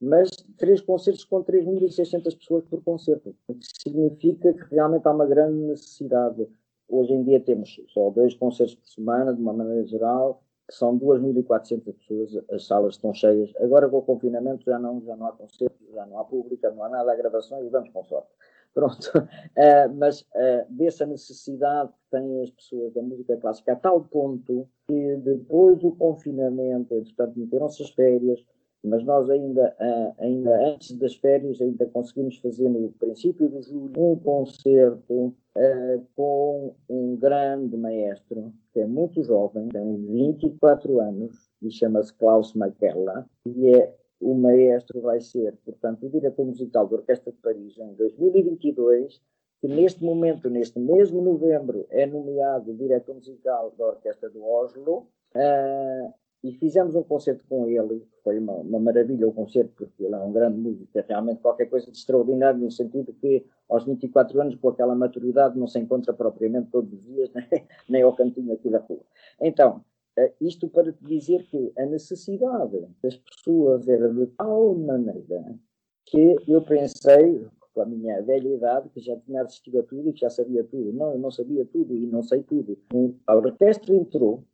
[0.00, 5.26] mas três concertos com 3.600 pessoas por concerto, o que significa que realmente há uma
[5.26, 6.46] grande necessidade.
[6.88, 10.98] Hoje em dia temos só dois concertos por semana, de uma maneira geral, que são
[10.98, 13.52] 2.400 pessoas, as salas estão cheias.
[13.60, 16.84] Agora com o confinamento já não, já não há concertos, já não há pública, não
[16.84, 18.28] há nada, há gravações e vamos com sorte.
[18.72, 24.02] Pronto, uh, mas uh, dessa necessidade que têm as pessoas da música clássica a tal
[24.04, 28.44] ponto que depois do confinamento, entretanto meteram-se as férias,
[28.84, 29.74] mas nós ainda,
[30.18, 36.74] ainda antes das férias ainda conseguimos fazer no princípio de julho um concerto uh, com
[36.88, 43.74] um grande maestro que é muito jovem, tem 24 anos e chama-se Klaus Makella e
[43.74, 49.20] é o maestro vai ser, portanto, o diretor musical da Orquestra de Paris em 2022
[49.60, 56.14] que neste momento, neste mesmo novembro, é nomeado diretor musical da Orquestra do Oslo uh,
[56.44, 60.18] e fizemos um concerto com ele, foi uma, uma, maravilha o concerto, porque ele é
[60.18, 64.54] um grande músico, é realmente qualquer coisa de extraordinário, no sentido que aos 24 anos,
[64.56, 68.68] com aquela maturidade, não se encontra propriamente todos os dias, nem, nem ao cantinho aqui
[68.68, 69.00] da rua.
[69.40, 69.82] Então,
[70.18, 75.58] eh, isto para te dizer que a necessidade das pessoas era de tal maneira
[76.04, 80.12] que eu pensei, com a minha velha idade, que já tinha assistido a tudo e
[80.12, 80.92] que já sabia tudo.
[80.92, 82.78] Não, eu não sabia tudo e não sei tudo.
[83.26, 84.44] A orquestra entrou,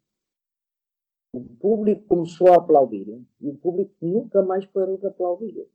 [1.32, 5.66] o público começou a aplaudir e o público nunca mais parou de aplaudir.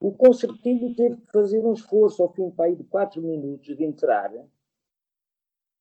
[0.00, 4.32] O concertinho teve que fazer um esforço ao fim de quatro minutos de entrar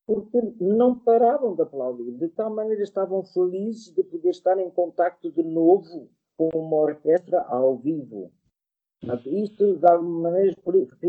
[0.06, 2.12] porque não paravam de aplaudir.
[2.18, 7.42] De tal maneira estavam felizes de poder estar em contacto de novo com uma orquestra
[7.42, 8.32] ao vivo.
[9.26, 10.56] Isto, de alguma maneira,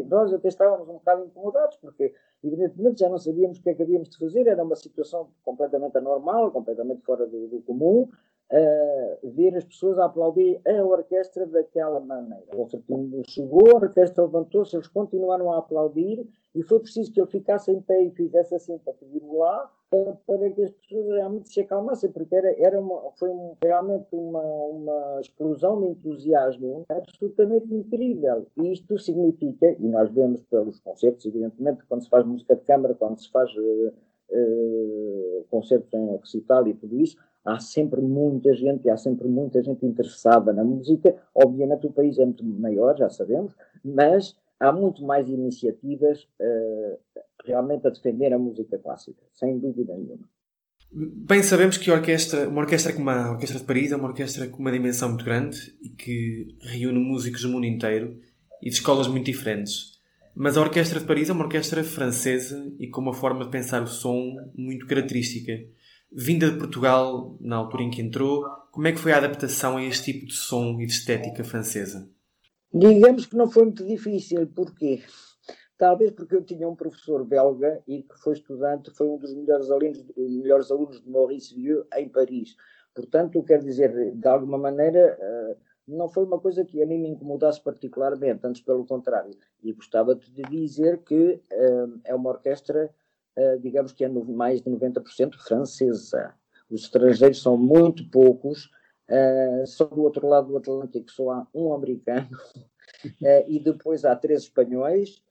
[0.08, 3.82] nós até estávamos um bocado incomodados, porque, evidentemente, já não sabíamos o que é que
[3.82, 8.08] havíamos de fazer, era uma situação completamente anormal, completamente fora do, do comum,
[8.50, 12.44] uh, ver as pessoas a aplaudir a orquestra daquela maneira.
[12.52, 17.30] O concertinho chegou, a orquestra levantou-se, eles continuaram a aplaudir e foi preciso que ele
[17.30, 18.94] ficasse em pé e fizesse assim para
[19.32, 23.54] lá para, para que as pessoas realmente se acalmassem, porque era, era uma, foi um,
[23.62, 28.46] realmente uma, uma explosão de entusiasmo absolutamente incrível.
[28.56, 32.94] E isto significa, e nós vemos pelos concertos, evidentemente, quando se faz música de câmara,
[32.94, 33.92] quando se faz uh,
[34.30, 39.86] uh, concertos em recital e tudo isso, há sempre muita gente, há sempre muita gente
[39.86, 41.14] interessada na música.
[41.34, 43.54] Obviamente o país é muito maior, já sabemos,
[43.84, 46.98] mas há muito mais iniciativas uh,
[47.44, 50.28] realmente a defender a música clássica, sem dúvida nenhuma.
[50.92, 54.58] Bem, sabemos que orquestra, uma orquestra como a Orquestra de Paris é uma orquestra com
[54.58, 58.20] uma dimensão muito grande e que reúne músicos do mundo inteiro
[58.62, 60.00] e de escolas muito diferentes.
[60.36, 63.82] Mas a Orquestra de Paris é uma orquestra francesa e com uma forma de pensar
[63.82, 65.52] o som muito característica
[66.14, 69.84] vinda de Portugal, na altura em que entrou, como é que foi a adaptação a
[69.84, 72.08] este tipo de som e de estética francesa?
[72.72, 75.02] Digamos que não foi muito difícil, porquê?
[75.84, 79.70] Talvez porque eu tinha um professor belga e que foi estudante, foi um dos melhores
[79.70, 82.56] alunos, melhores alunos de Maurice Vieux em Paris.
[82.94, 85.56] Portanto, quero dizer, de alguma maneira, eh,
[85.86, 89.36] não foi uma coisa que a mim me incomodasse particularmente, antes pelo contrário.
[89.62, 92.90] E gostava de dizer que eh, é uma orquestra
[93.36, 96.32] uh, digamos que é mais de 90% francesa.
[96.70, 98.70] Os estrangeiros são muito poucos,
[99.66, 102.30] só do outro lado do Atlântico só há um americano
[103.46, 105.22] e depois há três espanhóis.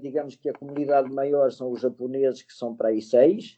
[0.00, 3.54] Digamos que a comunidade maior são os japoneses, que são para aí seis.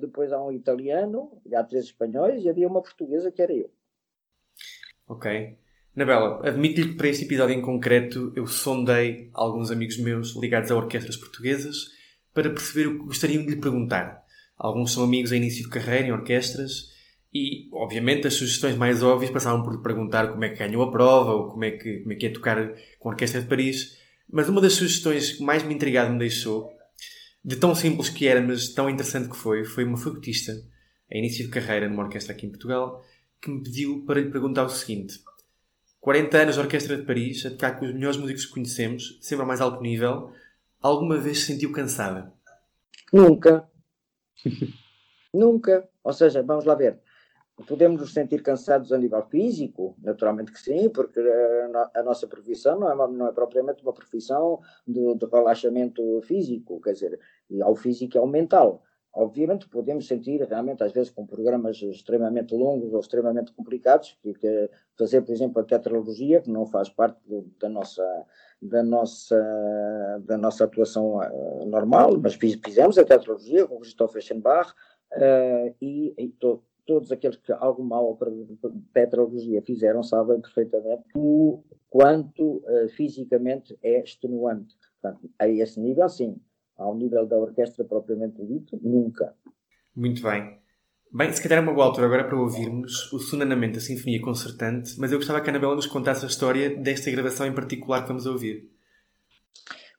[0.00, 3.70] depois há um italiano, há três espanhóis, e havia uma portuguesa que era eu.
[5.06, 5.56] Ok.
[5.94, 10.76] Nabela, admito-lhe que para este episódio em concreto eu sondei alguns amigos meus ligados a
[10.76, 11.88] orquestras portuguesas
[12.32, 14.22] para perceber o que gostariam de lhe perguntar.
[14.56, 16.92] Alguns são amigos a início de carreira em orquestras
[17.34, 20.90] e, obviamente, as sugestões mais óbvias passavam por lhe perguntar como é que ganhou a
[20.90, 23.97] prova ou como é que, como é, que é tocar com a Orquestra de Paris.
[24.30, 26.70] Mas uma das sugestões que mais me intrigado me deixou,
[27.44, 30.52] de tão simples que era, mas tão interessante que foi, foi uma flutista,
[31.10, 33.04] a início de carreira numa orquestra aqui em Portugal,
[33.40, 35.20] que me pediu para lhe perguntar o seguinte.
[36.00, 39.44] 40 anos de Orquestra de Paris, a tocar com os melhores músicos que conhecemos, sempre
[39.44, 40.32] a mais alto nível,
[40.80, 42.32] Alguma vez se sentiu cansada?
[43.12, 43.68] Nunca.
[45.34, 45.88] Nunca.
[46.04, 47.00] Ou seja, vamos lá ver.
[47.66, 49.96] Podemos nos sentir cansados a nível físico?
[50.02, 51.20] Naturalmente que sim, porque
[51.94, 56.92] a, nossa profissão não é, não é propriamente uma profissão de, de, relaxamento físico, quer
[56.92, 57.18] dizer,
[57.62, 58.82] ao físico e ao mental.
[59.12, 64.70] Obviamente podemos sentir realmente, às vezes, com programas extremamente longos ou extremamente complicados, que, que
[64.96, 68.26] fazer, por exemplo, a tetralogia, que não faz parte do, da nossa
[68.60, 74.72] da nossa, da nossa atuação uh, normal, mas fizemos a tetralogia com o Christoph Eschenbach
[75.12, 78.46] uh, e, e to, todos aqueles que alguma ópera de
[78.94, 84.74] tetralogia fizeram sabem perfeitamente o quanto uh, fisicamente é extenuante.
[84.98, 86.40] Portanto, a esse nível, sim.
[86.78, 89.34] Ao nível da orquestra propriamente dito, nunca.
[89.94, 90.58] Muito bem.
[91.12, 94.98] Bem, se calhar é uma boa altura agora para ouvirmos o Sunanamento da Sinfonia Concertante,
[94.98, 98.08] mas eu gostava que a Anabela nos contasse a história desta gravação em particular que
[98.08, 98.70] vamos ouvir.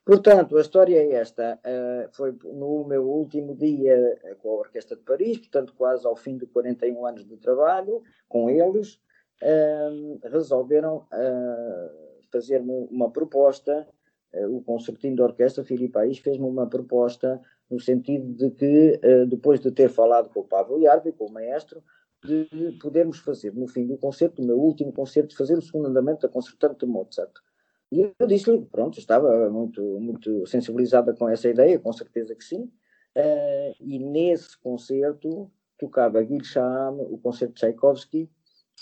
[0.10, 1.60] Portanto, a história é esta.
[1.64, 6.36] Uh, foi no meu último dia com a Orquestra de Paris, portanto, quase ao fim
[6.36, 8.96] de 41 anos de trabalho com eles,
[9.44, 11.92] uh, resolveram uh,
[12.32, 13.88] fazer-me uma proposta.
[14.34, 17.40] o concertinho da orquestra, Filipe País, fez-me uma proposta
[17.70, 21.32] no sentido de que, eh, depois de ter falado com o Pablo Iarvi, com o
[21.32, 21.84] maestro,
[22.24, 22.48] de
[22.82, 26.34] podermos fazer, no fim do concerto, o meu último concerto, fazer o segundo andamento da
[26.34, 27.32] concertante de Mozart.
[27.92, 32.64] E eu disse-lhe, pronto, estava muito, muito sensibilizada com essa ideia, com certeza que sim,
[32.64, 38.30] uh, e nesse concerto tocava Guilherme o concerto de Tchaikovsky,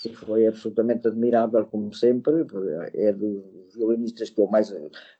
[0.02, 2.46] que foi absolutamente admirável, como sempre,
[2.94, 4.70] é dos violinistas que eu mais,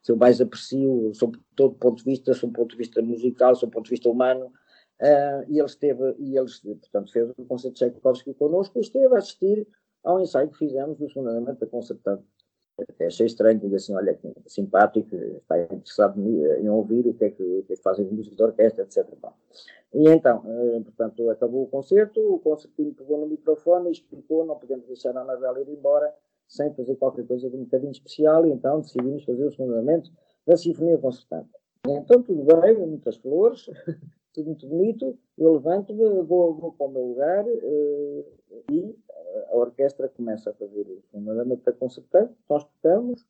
[0.03, 3.73] que eu mais aprecio, sob todo ponto de vista, sob ponto de vista musical, sob
[3.73, 7.91] ponto de vista humano, uh, e ele esteve, e eles, portanto, fez o concerto de
[7.91, 9.67] Tchaikovsky connosco, e esteve a assistir
[10.05, 12.23] ao ensaio que fizemos do segundo da concertante
[12.81, 17.43] até achei estranho, dizer assim, olha, simpático, está interessado em ouvir o que é que,
[17.43, 19.07] o que, é fazem de música de orquestra, etc.
[19.95, 24.57] E então, eh, portanto, acabou o concerto, o concertinho pegou no microfone e explicou, não
[24.57, 26.13] podemos deixar a Anabela ir embora
[26.47, 30.03] sem fazer qualquer coisa de um bocadinho especial, e então decidimos fazer o segundo
[30.47, 31.51] da Sinfonia Concertante.
[31.87, 33.71] Então, tudo bem, muitas flores,
[34.39, 38.25] tudo muito bonito, eu levanto-me, vou, vou para o meu lugar uh,
[38.71, 38.97] e
[39.51, 43.23] a orquestra começa a fazer o fundamento da concertante, nós tocamos,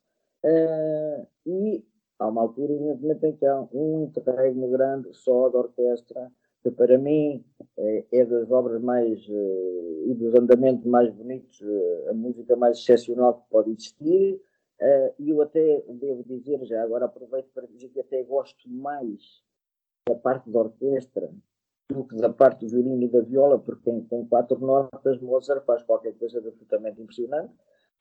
[0.43, 1.83] uh, e
[2.19, 6.31] há uma altura, evidentemente, em que há um interregno grande só da orquestra,
[6.61, 7.43] que para mim
[7.77, 11.59] é, é das obras mais uh, e dos andamentos mais bonitos,
[12.07, 14.39] a música mais excepcional que pode existir.
[15.19, 19.43] E eu até devo dizer, já agora aproveito para dizer que até gosto mais
[20.07, 21.29] da parte da orquestra
[21.91, 25.81] do que da parte do violino e da viola, porque tem, quatro notas, Mozart faz
[25.83, 27.51] qualquer coisa absolutamente impressionante.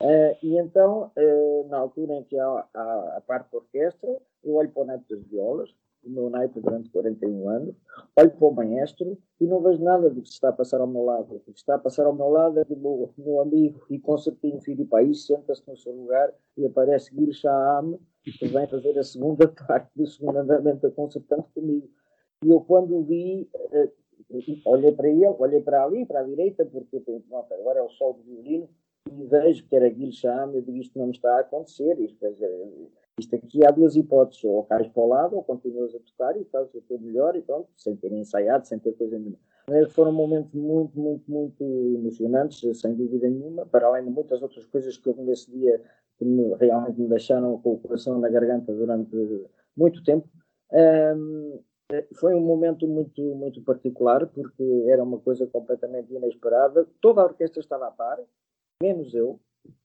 [0.01, 4.55] Uh, e então, uh, na altura em que há, há, a parte da orquestra, eu
[4.55, 5.75] olho para o naipe das violas,
[6.05, 7.75] o meu naipe durante 41 anos,
[8.17, 11.03] olho para o maestro e não vejo nada do que está a passar ao meu
[11.03, 11.35] lado.
[11.35, 14.61] O que está a passar ao meu lado é do meu, meu amigo e concertinho
[14.61, 17.33] Filipe aí senta-se no seu lugar e aparece Gil
[18.33, 21.89] Que vem fazer a segunda parte do segundo andamento da concertante comigo.
[22.45, 23.93] E eu, quando vi, uh,
[24.65, 27.91] olhei para ele, olhei para ali, para a direita, porque eu pensei, agora é o
[27.91, 28.69] sol do violino,
[29.11, 32.19] e vejo que era Guilherme eu digo, isto não está a acontecer, isto,
[33.19, 36.45] isto aqui há duas hipóteses, ou cais para o lado, ou continuas a tocar e
[36.45, 39.39] fazes o teu melhor, e pronto, sem ter ensaiado, sem ter coisa nenhuma.
[39.91, 44.97] Foram momentos muito, muito, muito emocionantes, sem dúvida nenhuma, para além de muitas outras coisas
[44.97, 45.83] que eu nesse dia
[46.19, 49.17] que me, realmente me deixaram com o coração na garganta durante
[49.77, 50.29] muito tempo.
[50.73, 51.61] Um,
[52.17, 56.87] foi um momento muito, muito particular, porque era uma coisa completamente inesperada.
[57.01, 58.19] Toda a orquestra estava a par,
[58.83, 59.41] menos eu.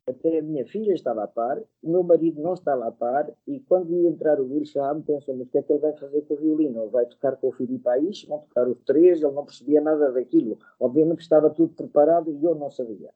[0.07, 3.59] Até a minha filha estava a par, o meu marido não estava a par, e
[3.61, 6.37] quando ia entrar o Wilsham, pensamos o que é que ele vai fazer com o
[6.37, 6.81] violino?
[6.81, 10.11] Ele vai tocar com o Filipe País, vão tocar os três, ele não percebia nada
[10.11, 10.57] daquilo.
[10.79, 13.09] Obviamente estava tudo preparado e eu não sabia.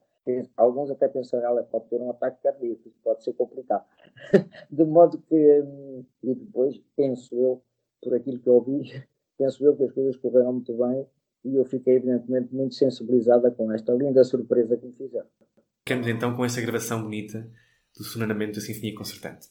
[0.56, 3.84] Alguns até pensaram, pode ter um ataque cardíaco, pode ser complicado.
[4.70, 7.62] De modo que, hum, e depois, penso eu,
[8.02, 8.82] por aquilo que ouvi,
[9.38, 11.06] penso eu que as coisas correram muito bem
[11.44, 15.28] e eu fiquei, evidentemente, muito sensibilizada com esta linda surpresa que me fizeram.
[15.86, 17.48] Ficamos então com essa gravação bonita
[17.96, 19.48] do sonamento da Sinfonia Concertante.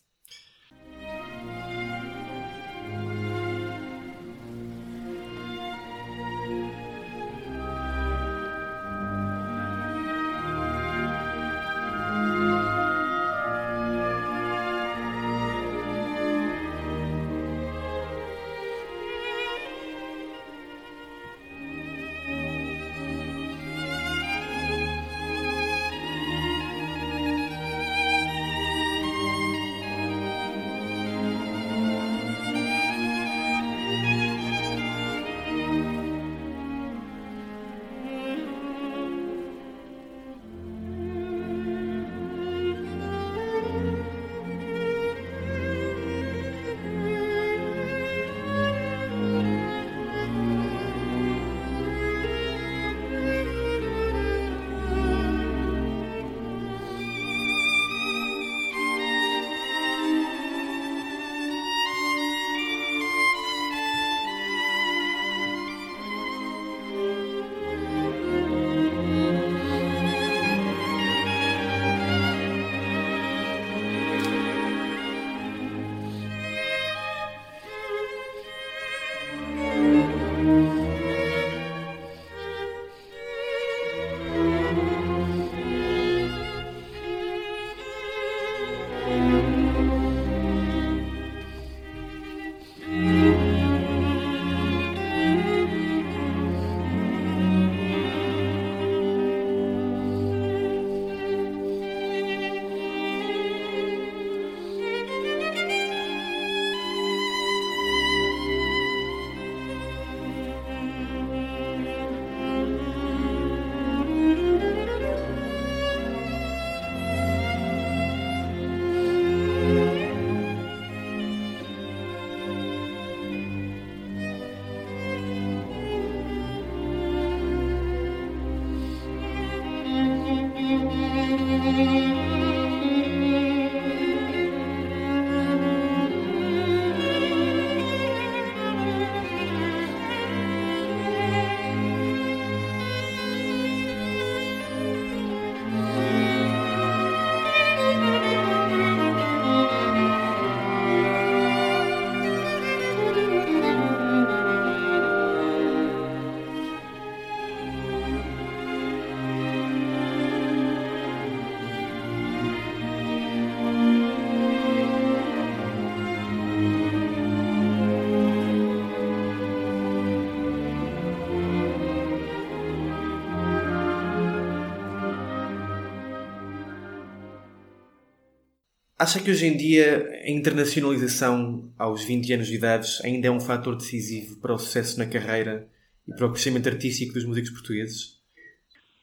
[179.07, 183.39] Acha que hoje em dia a internacionalização aos 20 anos de idade ainda é um
[183.39, 185.65] fator decisivo para o sucesso na carreira
[186.05, 188.19] e para o crescimento artístico dos músicos portugueses?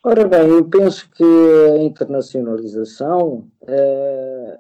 [0.05, 4.59] Ora bem, eu penso que a internacionalização é,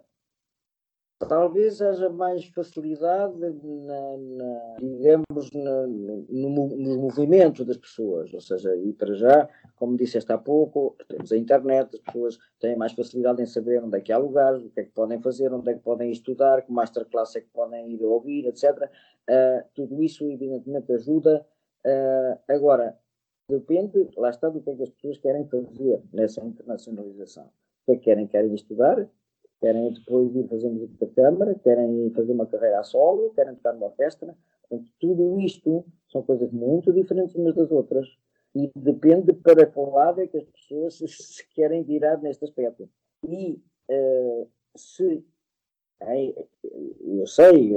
[1.19, 8.75] talvez haja mais facilidade na, na digamos, na, no, no, movimento das pessoas, ou seja,
[8.77, 13.43] e para já, como disseste há pouco, temos a internet, as pessoas têm mais facilidade
[13.43, 15.75] em saber onde é que há lugares, o que é que podem fazer, onde é
[15.75, 18.65] que podem estudar, que masterclass é que podem ir ouvir, etc.
[18.83, 18.89] Uh,
[19.29, 21.47] ah, tudo isso, evidentemente, ajuda.
[21.87, 22.99] Uh, agora,
[23.49, 27.45] depende, lá está, do que é que as pessoas querem fazer nessa internacionalização.
[27.45, 28.27] O que é que querem?
[28.27, 29.09] Querem estudar?
[29.65, 33.73] Querem depois ir fazer música de câmara, querem fazer uma carreira a solo, querem tocar
[33.73, 34.37] numa orquestra.
[34.69, 38.07] Portanto, tudo isto são coisas muito diferentes umas das outras
[38.55, 42.87] e depende para qual lado é que as pessoas se querem virar neste aspecto.
[43.27, 43.59] E
[43.91, 44.47] uh,
[44.77, 45.25] se
[47.01, 47.73] eu sei,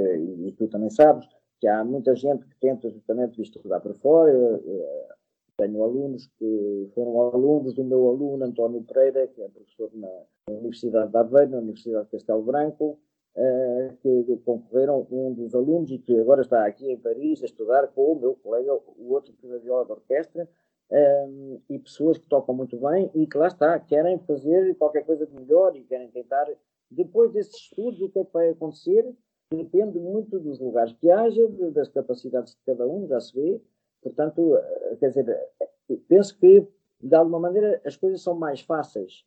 [0.46, 1.26] e tu também sabes,
[1.58, 4.30] que há muita gente que tenta justamente estudar para fora.
[4.30, 5.17] Uh,
[5.58, 10.08] tenho alunos que foram alunos do meu aluno António Pereira, que é professor na
[10.48, 12.98] Universidade de Aveiro, na Universidade de Castelo Branco,
[13.36, 17.88] uh, que concorreram um dos alunos e que agora está aqui em Paris a estudar
[17.88, 20.48] com o meu colega, o outro que da viola de orquestra,
[20.90, 25.26] eh, e pessoas que tocam muito bem e que lá está, querem fazer qualquer coisa
[25.26, 26.46] de melhor e querem tentar.
[26.90, 29.14] Depois desses estudos, o que é que vai acontecer?
[29.52, 33.60] Depende muito dos lugares que haja, das capacidades de cada um, já se vê,
[34.02, 36.66] Portanto, eh, quer dizer, eh, penso que,
[37.00, 39.24] de alguma maneira, as coisas são mais fáceis.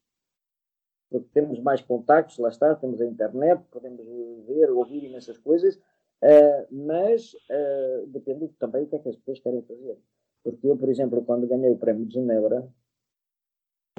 [1.09, 4.05] Porque temos mais contactos, lá está, temos a internet, podemos
[4.47, 9.39] ver, ouvir imensas coisas, uh, mas uh, depende também do que é que as pessoas
[9.41, 9.97] querem fazer.
[10.41, 12.65] Porque eu, por exemplo, quando ganhei o prémio de Genebra,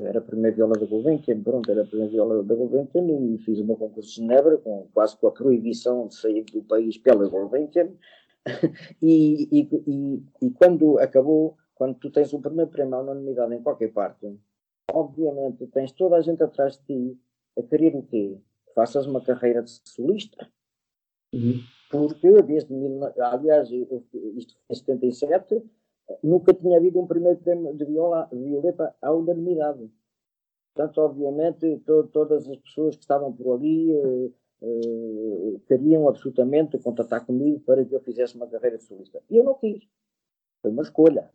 [0.00, 3.58] era a primeira viola da Gulbenkian, pronto, era a primeira viola da Gulbenkian e fiz
[3.58, 7.28] o meu concurso de Genebra, com, quase com a proibição de sair do país pela
[7.28, 7.90] Gulbenkian,
[9.03, 13.62] e, e, e, e, quando acabou, quando tu tens o primeiro prémio à unanimidade em
[13.62, 14.36] qualquer parte,
[14.90, 17.20] obviamente tens toda a gente atrás de ti
[17.59, 18.38] a querer o quê?
[18.74, 20.49] Faças uma carreira de solista.
[21.34, 21.61] Uhum.
[21.90, 22.74] Porque desde,
[23.20, 25.62] aliás, isto foi em 77,
[26.22, 29.90] nunca tinha havido um primeiro prémio de viola, violeta à unanimidade.
[30.74, 34.30] Portanto, obviamente, to, todas as pessoas que estavam por ali, eh,
[35.66, 39.22] queriam absolutamente contatar comigo para que eu fizesse uma carreira de solista.
[39.30, 39.82] E eu não quis.
[40.60, 41.30] Foi uma escolha.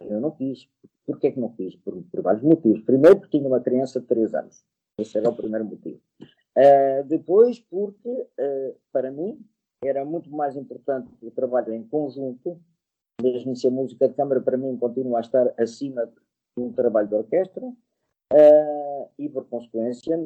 [0.00, 0.68] Eu não quis.
[1.06, 1.74] Porquê que não quis?
[1.76, 2.82] Por, por, vários motivos.
[2.82, 4.64] Primeiro, porque tinha uma criança de 3 anos.
[4.98, 6.00] Esse era o primeiro motivo.
[6.20, 9.44] Uh, depois, porque, uh, para mim,
[9.82, 12.60] era muito mais importante o trabalho em conjunto,
[13.20, 17.08] mesmo se a música de câmara, para mim, continua a estar acima de um trabalho
[17.08, 17.66] de orquestra,
[18.32, 20.18] Uh, e por consequência,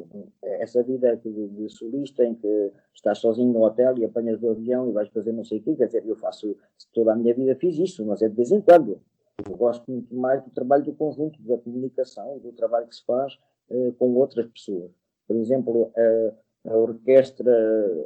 [0.42, 4.88] essa vida de, de, solista em que estás sozinho no hotel e apanhas o avião
[4.88, 6.56] e vais fazer não sei o quê, quer dizer, eu faço,
[6.94, 9.00] toda a minha vida fiz isso, mas é de vez em quando.
[9.48, 13.38] Eu gosto muito mais do trabalho do conjunto, da comunicação, do trabalho que se faz
[13.70, 14.90] uh, com outras pessoas.
[15.28, 16.34] Por exemplo, uh,
[16.68, 17.52] a orquestra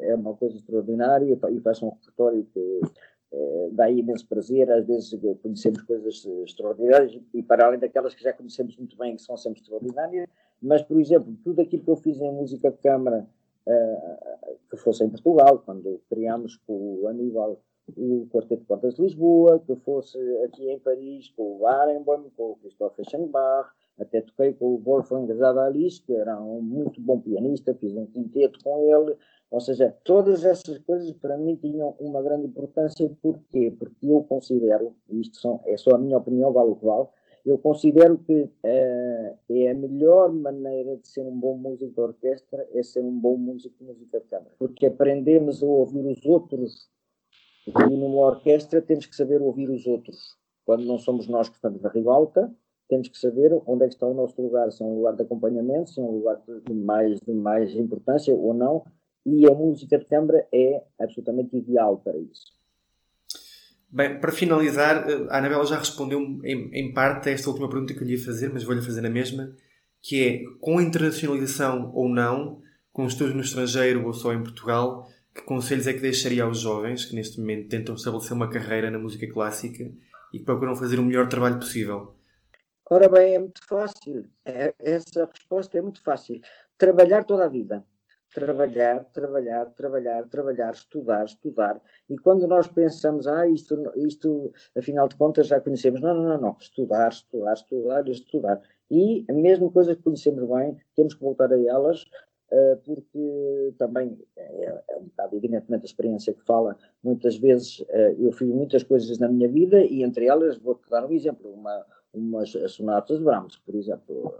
[0.02, 2.80] é uma coisa extraordinária e faz um repertório que
[3.32, 8.32] eh, dá imenso prazer, às vezes conhecemos coisas extraordinárias e para além daquelas que já
[8.32, 10.28] conhecemos muito bem, que são sempre extraordinárias,
[10.62, 13.26] mas, por exemplo, tudo aquilo que eu fiz em música de câmara,
[13.66, 17.60] uh, que fosse em Portugal, quando criámos com o Aníbal
[17.96, 22.52] o Quarteto de Portas de Lisboa, que fosse aqui em Paris com o Arenbaum, com
[22.52, 27.74] o Christopher Schenbach, até toquei com o Wolfgang Zadalis, que era um muito bom pianista,
[27.74, 29.16] fiz um quinteto com ele,
[29.50, 33.10] ou seja, todas essas coisas para mim tinham uma grande importância.
[33.20, 33.74] Porquê?
[33.78, 37.06] Porque eu considero, isto são, é só a minha opinião, vale o que vale,
[37.44, 42.68] eu considero que uh, é a melhor maneira de ser um bom músico de orquestra
[42.72, 44.54] é ser um bom músico de música de câmara.
[44.58, 46.88] Porque aprendemos a ouvir os outros.
[47.66, 50.36] E numa orquestra temos que saber ouvir os outros.
[50.64, 52.52] Quando não somos nós que estamos na ribalta,
[52.88, 55.22] temos que saber onde é que está o nosso lugar, se é um lugar de
[55.22, 58.84] acompanhamento, se é um lugar de mais, de mais importância ou não,
[59.24, 62.52] e a música de câmara é absolutamente ideal para isso.
[63.94, 68.00] Bem, para finalizar, a Anabela já respondeu em, em parte a esta última pergunta que
[68.00, 69.54] eu lhe ia fazer, mas vou-lhe fazer na mesma,
[70.00, 75.06] que é, com a internacionalização ou não, com estudos no estrangeiro ou só em Portugal,
[75.34, 78.98] que conselhos é que deixaria aos jovens que neste momento tentam estabelecer uma carreira na
[78.98, 79.84] música clássica
[80.32, 82.14] e que procuram fazer o melhor trabalho possível?
[82.90, 84.24] Ora bem, é muito fácil.
[84.42, 86.40] É, essa resposta é muito fácil.
[86.78, 87.84] Trabalhar toda a vida
[88.34, 91.80] trabalhar, trabalhar, trabalhar, trabalhar, estudar, estudar.
[92.08, 96.40] E quando nós pensamos, ah, isto, isto afinal de contas já conhecemos, não, não, não,
[96.40, 98.60] não, estudar, estudar, estudar, estudar.
[98.90, 102.04] E a mesma coisa que conhecemos bem, temos que voltar a elas,
[102.52, 108.16] uh, porque também é, é, um bocado evidentemente a experiência que fala, muitas vezes uh,
[108.18, 111.84] eu fiz muitas coisas na minha vida e entre elas vou-te dar um exemplo, uma,
[112.12, 114.34] umas sonatas de Brahms, por exemplo,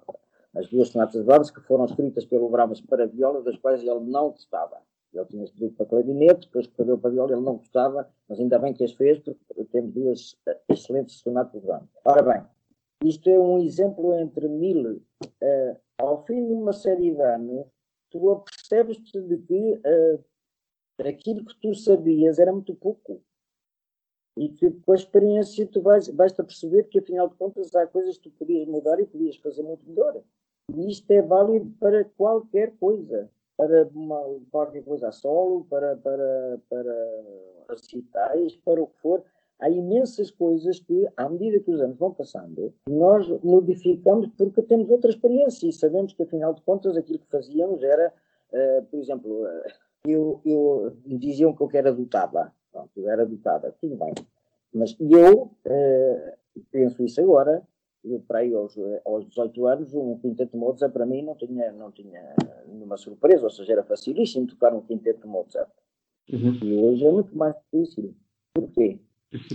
[0.55, 4.01] as duas sonatas de Brahms que foram escritas pelo Brahms para viola, das quais ele
[4.01, 4.81] não gostava.
[5.13, 8.73] Ele tinha escrito para clarinete, depois escreveu para viola, ele não gostava, mas ainda bem
[8.73, 10.37] que as fez, porque temos duas
[10.69, 11.91] excelentes sonatas de Brahms.
[12.05, 12.47] Ora bem,
[13.05, 15.03] isto é um exemplo entre mil.
[15.25, 17.67] Uh, ao fim de uma série de anos,
[18.11, 20.25] tu apercebes-te de que uh,
[21.07, 23.23] aquilo que tu sabias era muito pouco.
[24.39, 27.87] E que com a experiência tu vais, vais-te a perceber que, afinal de contas, há
[27.87, 30.23] coisas que tu podias mudar e podias fazer muito melhor.
[30.77, 33.31] Isto é válido para qualquer coisa.
[33.57, 34.20] Para uma,
[34.51, 36.95] qualquer coisa a solo, para, para, para
[37.68, 39.23] recitais, para o que for
[39.62, 44.91] há imensas coisas que, à medida que os anos vão passando, nós modificamos porque temos
[44.91, 48.12] outra experiência e sabemos que, afinal de contas, aquilo que fazíamos era,
[48.53, 49.62] uh, por exemplo, uh,
[50.05, 52.53] eu, eu, diziam que eu era dotada.
[52.73, 54.12] Pronto, eu era dotada, tudo bem.
[54.75, 57.62] Mas eu uh, penso isso agora,
[58.05, 61.73] eu, para aí aos, aos 18 anos, um quinteto de Mozart para mim não tinha,
[61.73, 62.35] não tinha
[62.67, 65.71] nenhuma surpresa, ou seja, era facilíssimo tocar um quinteto de Mozart.
[66.33, 66.59] Uhum.
[66.63, 68.15] E hoje é muito mais difícil.
[68.55, 68.99] Porquê?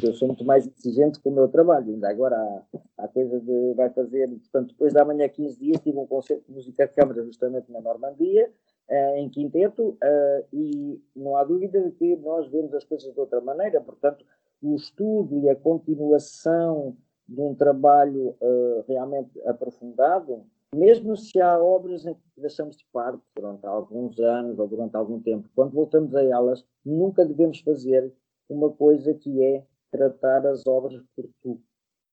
[0.01, 1.93] eu sou muito mais exigente com o meu trabalho.
[1.93, 5.97] Ainda agora há, há coisa de vai fazer, portanto, depois da manhã 15 dias tive
[5.97, 8.51] um concerto de música de câmara justamente na Normandia,
[8.89, 13.19] uh, em quinteto, uh, e não há dúvida de que nós vemos as coisas de
[13.19, 14.25] outra maneira, portanto,
[14.61, 20.43] o estudo e a continuação de um trabalho uh, realmente aprofundado,
[20.75, 25.19] mesmo se há obras em que deixamos de parte durante alguns anos ou durante algum
[25.19, 28.13] tempo, quando voltamos a elas, nunca devemos fazer
[28.49, 31.59] uma coisa que é tratar as obras por tu.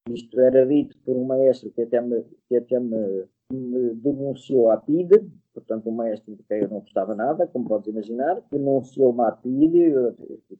[0.09, 4.77] Isto era dito por um maestro que até me, que até me, me denunciou à
[4.77, 9.31] PIDE, portanto, um maestro de quem eu não gostava nada, como podes imaginar, denunciou-me à
[9.31, 9.93] PIDE,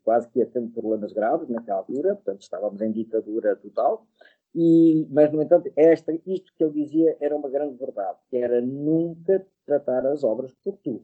[0.03, 4.05] quase que ia tendo problemas graves naquela altura, portanto, estávamos em ditadura total.
[4.55, 8.61] E, mas, no entanto, esta, isto que ele dizia era uma grande verdade, que era
[8.61, 11.03] nunca tratar as obras por tu.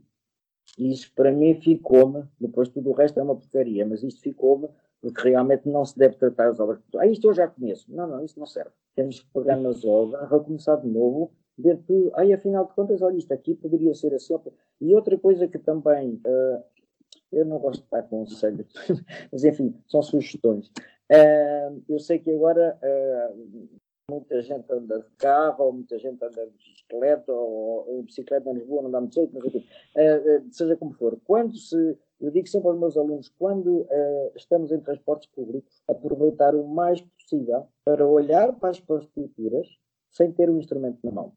[0.78, 4.70] Isso para mim ficou-me, depois tudo o resto é uma porcaria, mas isto ficou-me
[5.02, 6.80] porque realmente não se deve tratar as obras.
[6.95, 7.91] Ah, isto eu já conheço.
[7.93, 8.72] Não, não, isso não serve.
[8.95, 12.12] Temos que pegar nas obras, recomeçar de novo, ver tudo.
[12.16, 14.36] Afinal de contas, olha, isto aqui poderia ser assim.
[14.80, 16.64] E outra coisa que também, uh,
[17.32, 18.68] eu não gosto de dar conselhos,
[19.32, 20.72] mas enfim, são sugestões.
[21.12, 23.70] Uh, eu sei que agora uh,
[24.10, 28.54] muita gente anda de carro, ou muita gente anda de bicicleta, ou, em bicicleta em
[28.54, 31.20] Lisboa não dá muito jeito, mas enfim, uh, seja como for.
[31.26, 33.88] Quando se, eu digo sempre aos meus alunos, quando
[34.36, 39.68] estamos em transportes públicos, aproveitar o mais possível para olhar para as partituras
[40.12, 41.34] sem ter o instrumento na mão.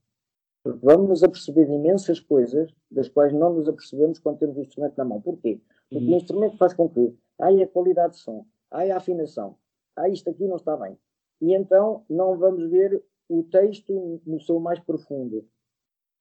[0.64, 4.62] Porque vamos nos aperceber de imensas coisas das quais não nos apercebemos quando temos o
[4.62, 5.20] instrumento na mão.
[5.20, 5.60] Porquê?
[5.88, 6.14] Porque uhum.
[6.14, 9.56] o instrumento faz com que, ai a qualidade de som, ai a afinação,
[9.94, 10.98] ai isto aqui não está bem
[11.44, 15.44] e então não vamos ver o texto no seu mais profundo.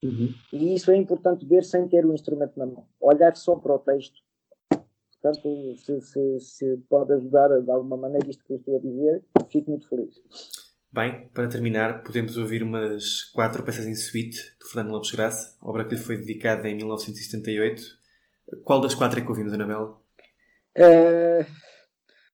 [0.04, 0.30] Uhum.
[0.52, 2.86] E isso é importante ver sem ter o instrumento na mão.
[3.00, 4.22] Olhar só para o texto.
[5.22, 9.24] Portanto, se, se, se pode ajudar de alguma maneira isto que eu estou a dizer,
[9.48, 10.22] fico muito feliz.
[10.94, 15.84] Bem, para terminar, podemos ouvir umas quatro peças em suite do Fernando Lopes Graça, obra
[15.84, 17.82] que lhe foi dedicada em 1978.
[18.64, 20.00] Qual das quatro é que ouvimos, Anabela?
[20.78, 21.44] Uh,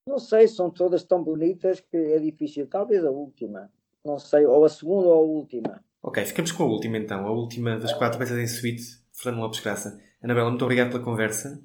[0.06, 2.68] não sei, são todas tão bonitas que é difícil.
[2.68, 3.72] Talvez a última.
[4.04, 5.82] Não sei, ou a segunda ou a última.
[6.04, 7.26] Ok, ficamos com a última então.
[7.26, 8.84] A última das quatro peças em suíte,
[9.14, 10.02] Fernando Lopes Graça.
[10.22, 11.64] Anabela, muito obrigado pela conversa.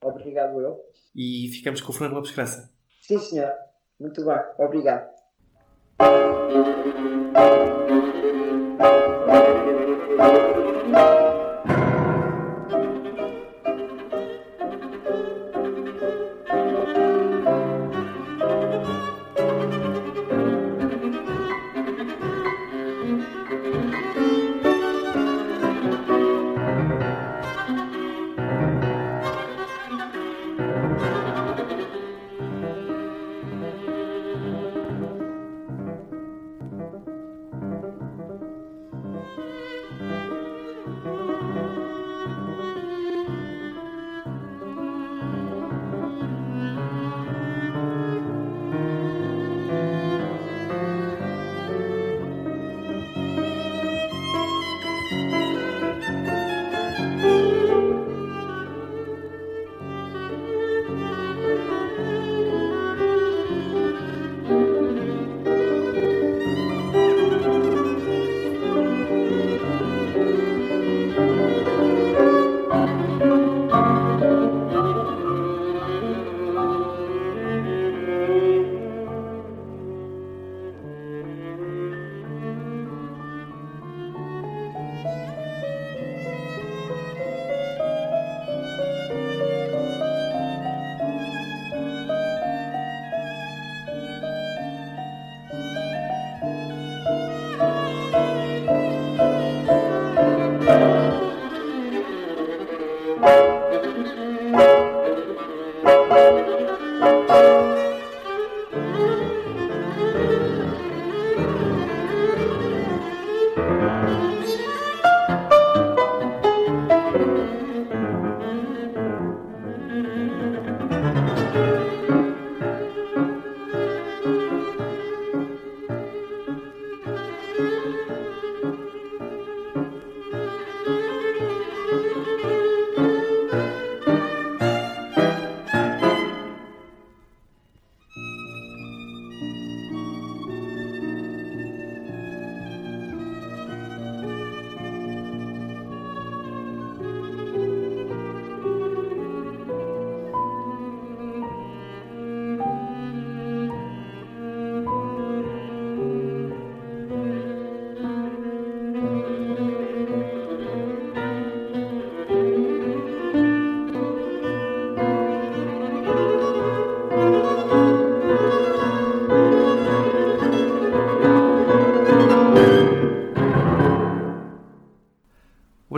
[0.00, 0.78] Obrigado eu.
[1.12, 2.72] E ficamos com o Fernando Lopes Graça.
[3.02, 3.52] Sim, senhor.
[3.98, 4.38] Muito bem.
[4.58, 5.13] Obrigado.
[5.98, 6.14] thank
[10.96, 11.43] you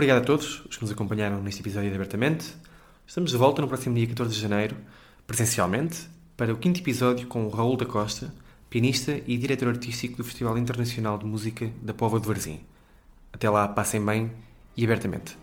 [0.07, 2.55] obrigado a todos os que nos acompanharam neste episódio de Abertamente.
[3.05, 4.77] Estamos de volta no próximo dia 14 de janeiro,
[5.25, 8.33] presencialmente, para o quinto episódio com o Raul da Costa,
[8.69, 12.61] pianista e diretor artístico do Festival Internacional de Música da Póvoa de Varzim.
[13.33, 14.31] Até lá, passem bem
[14.77, 15.37] e abertamente.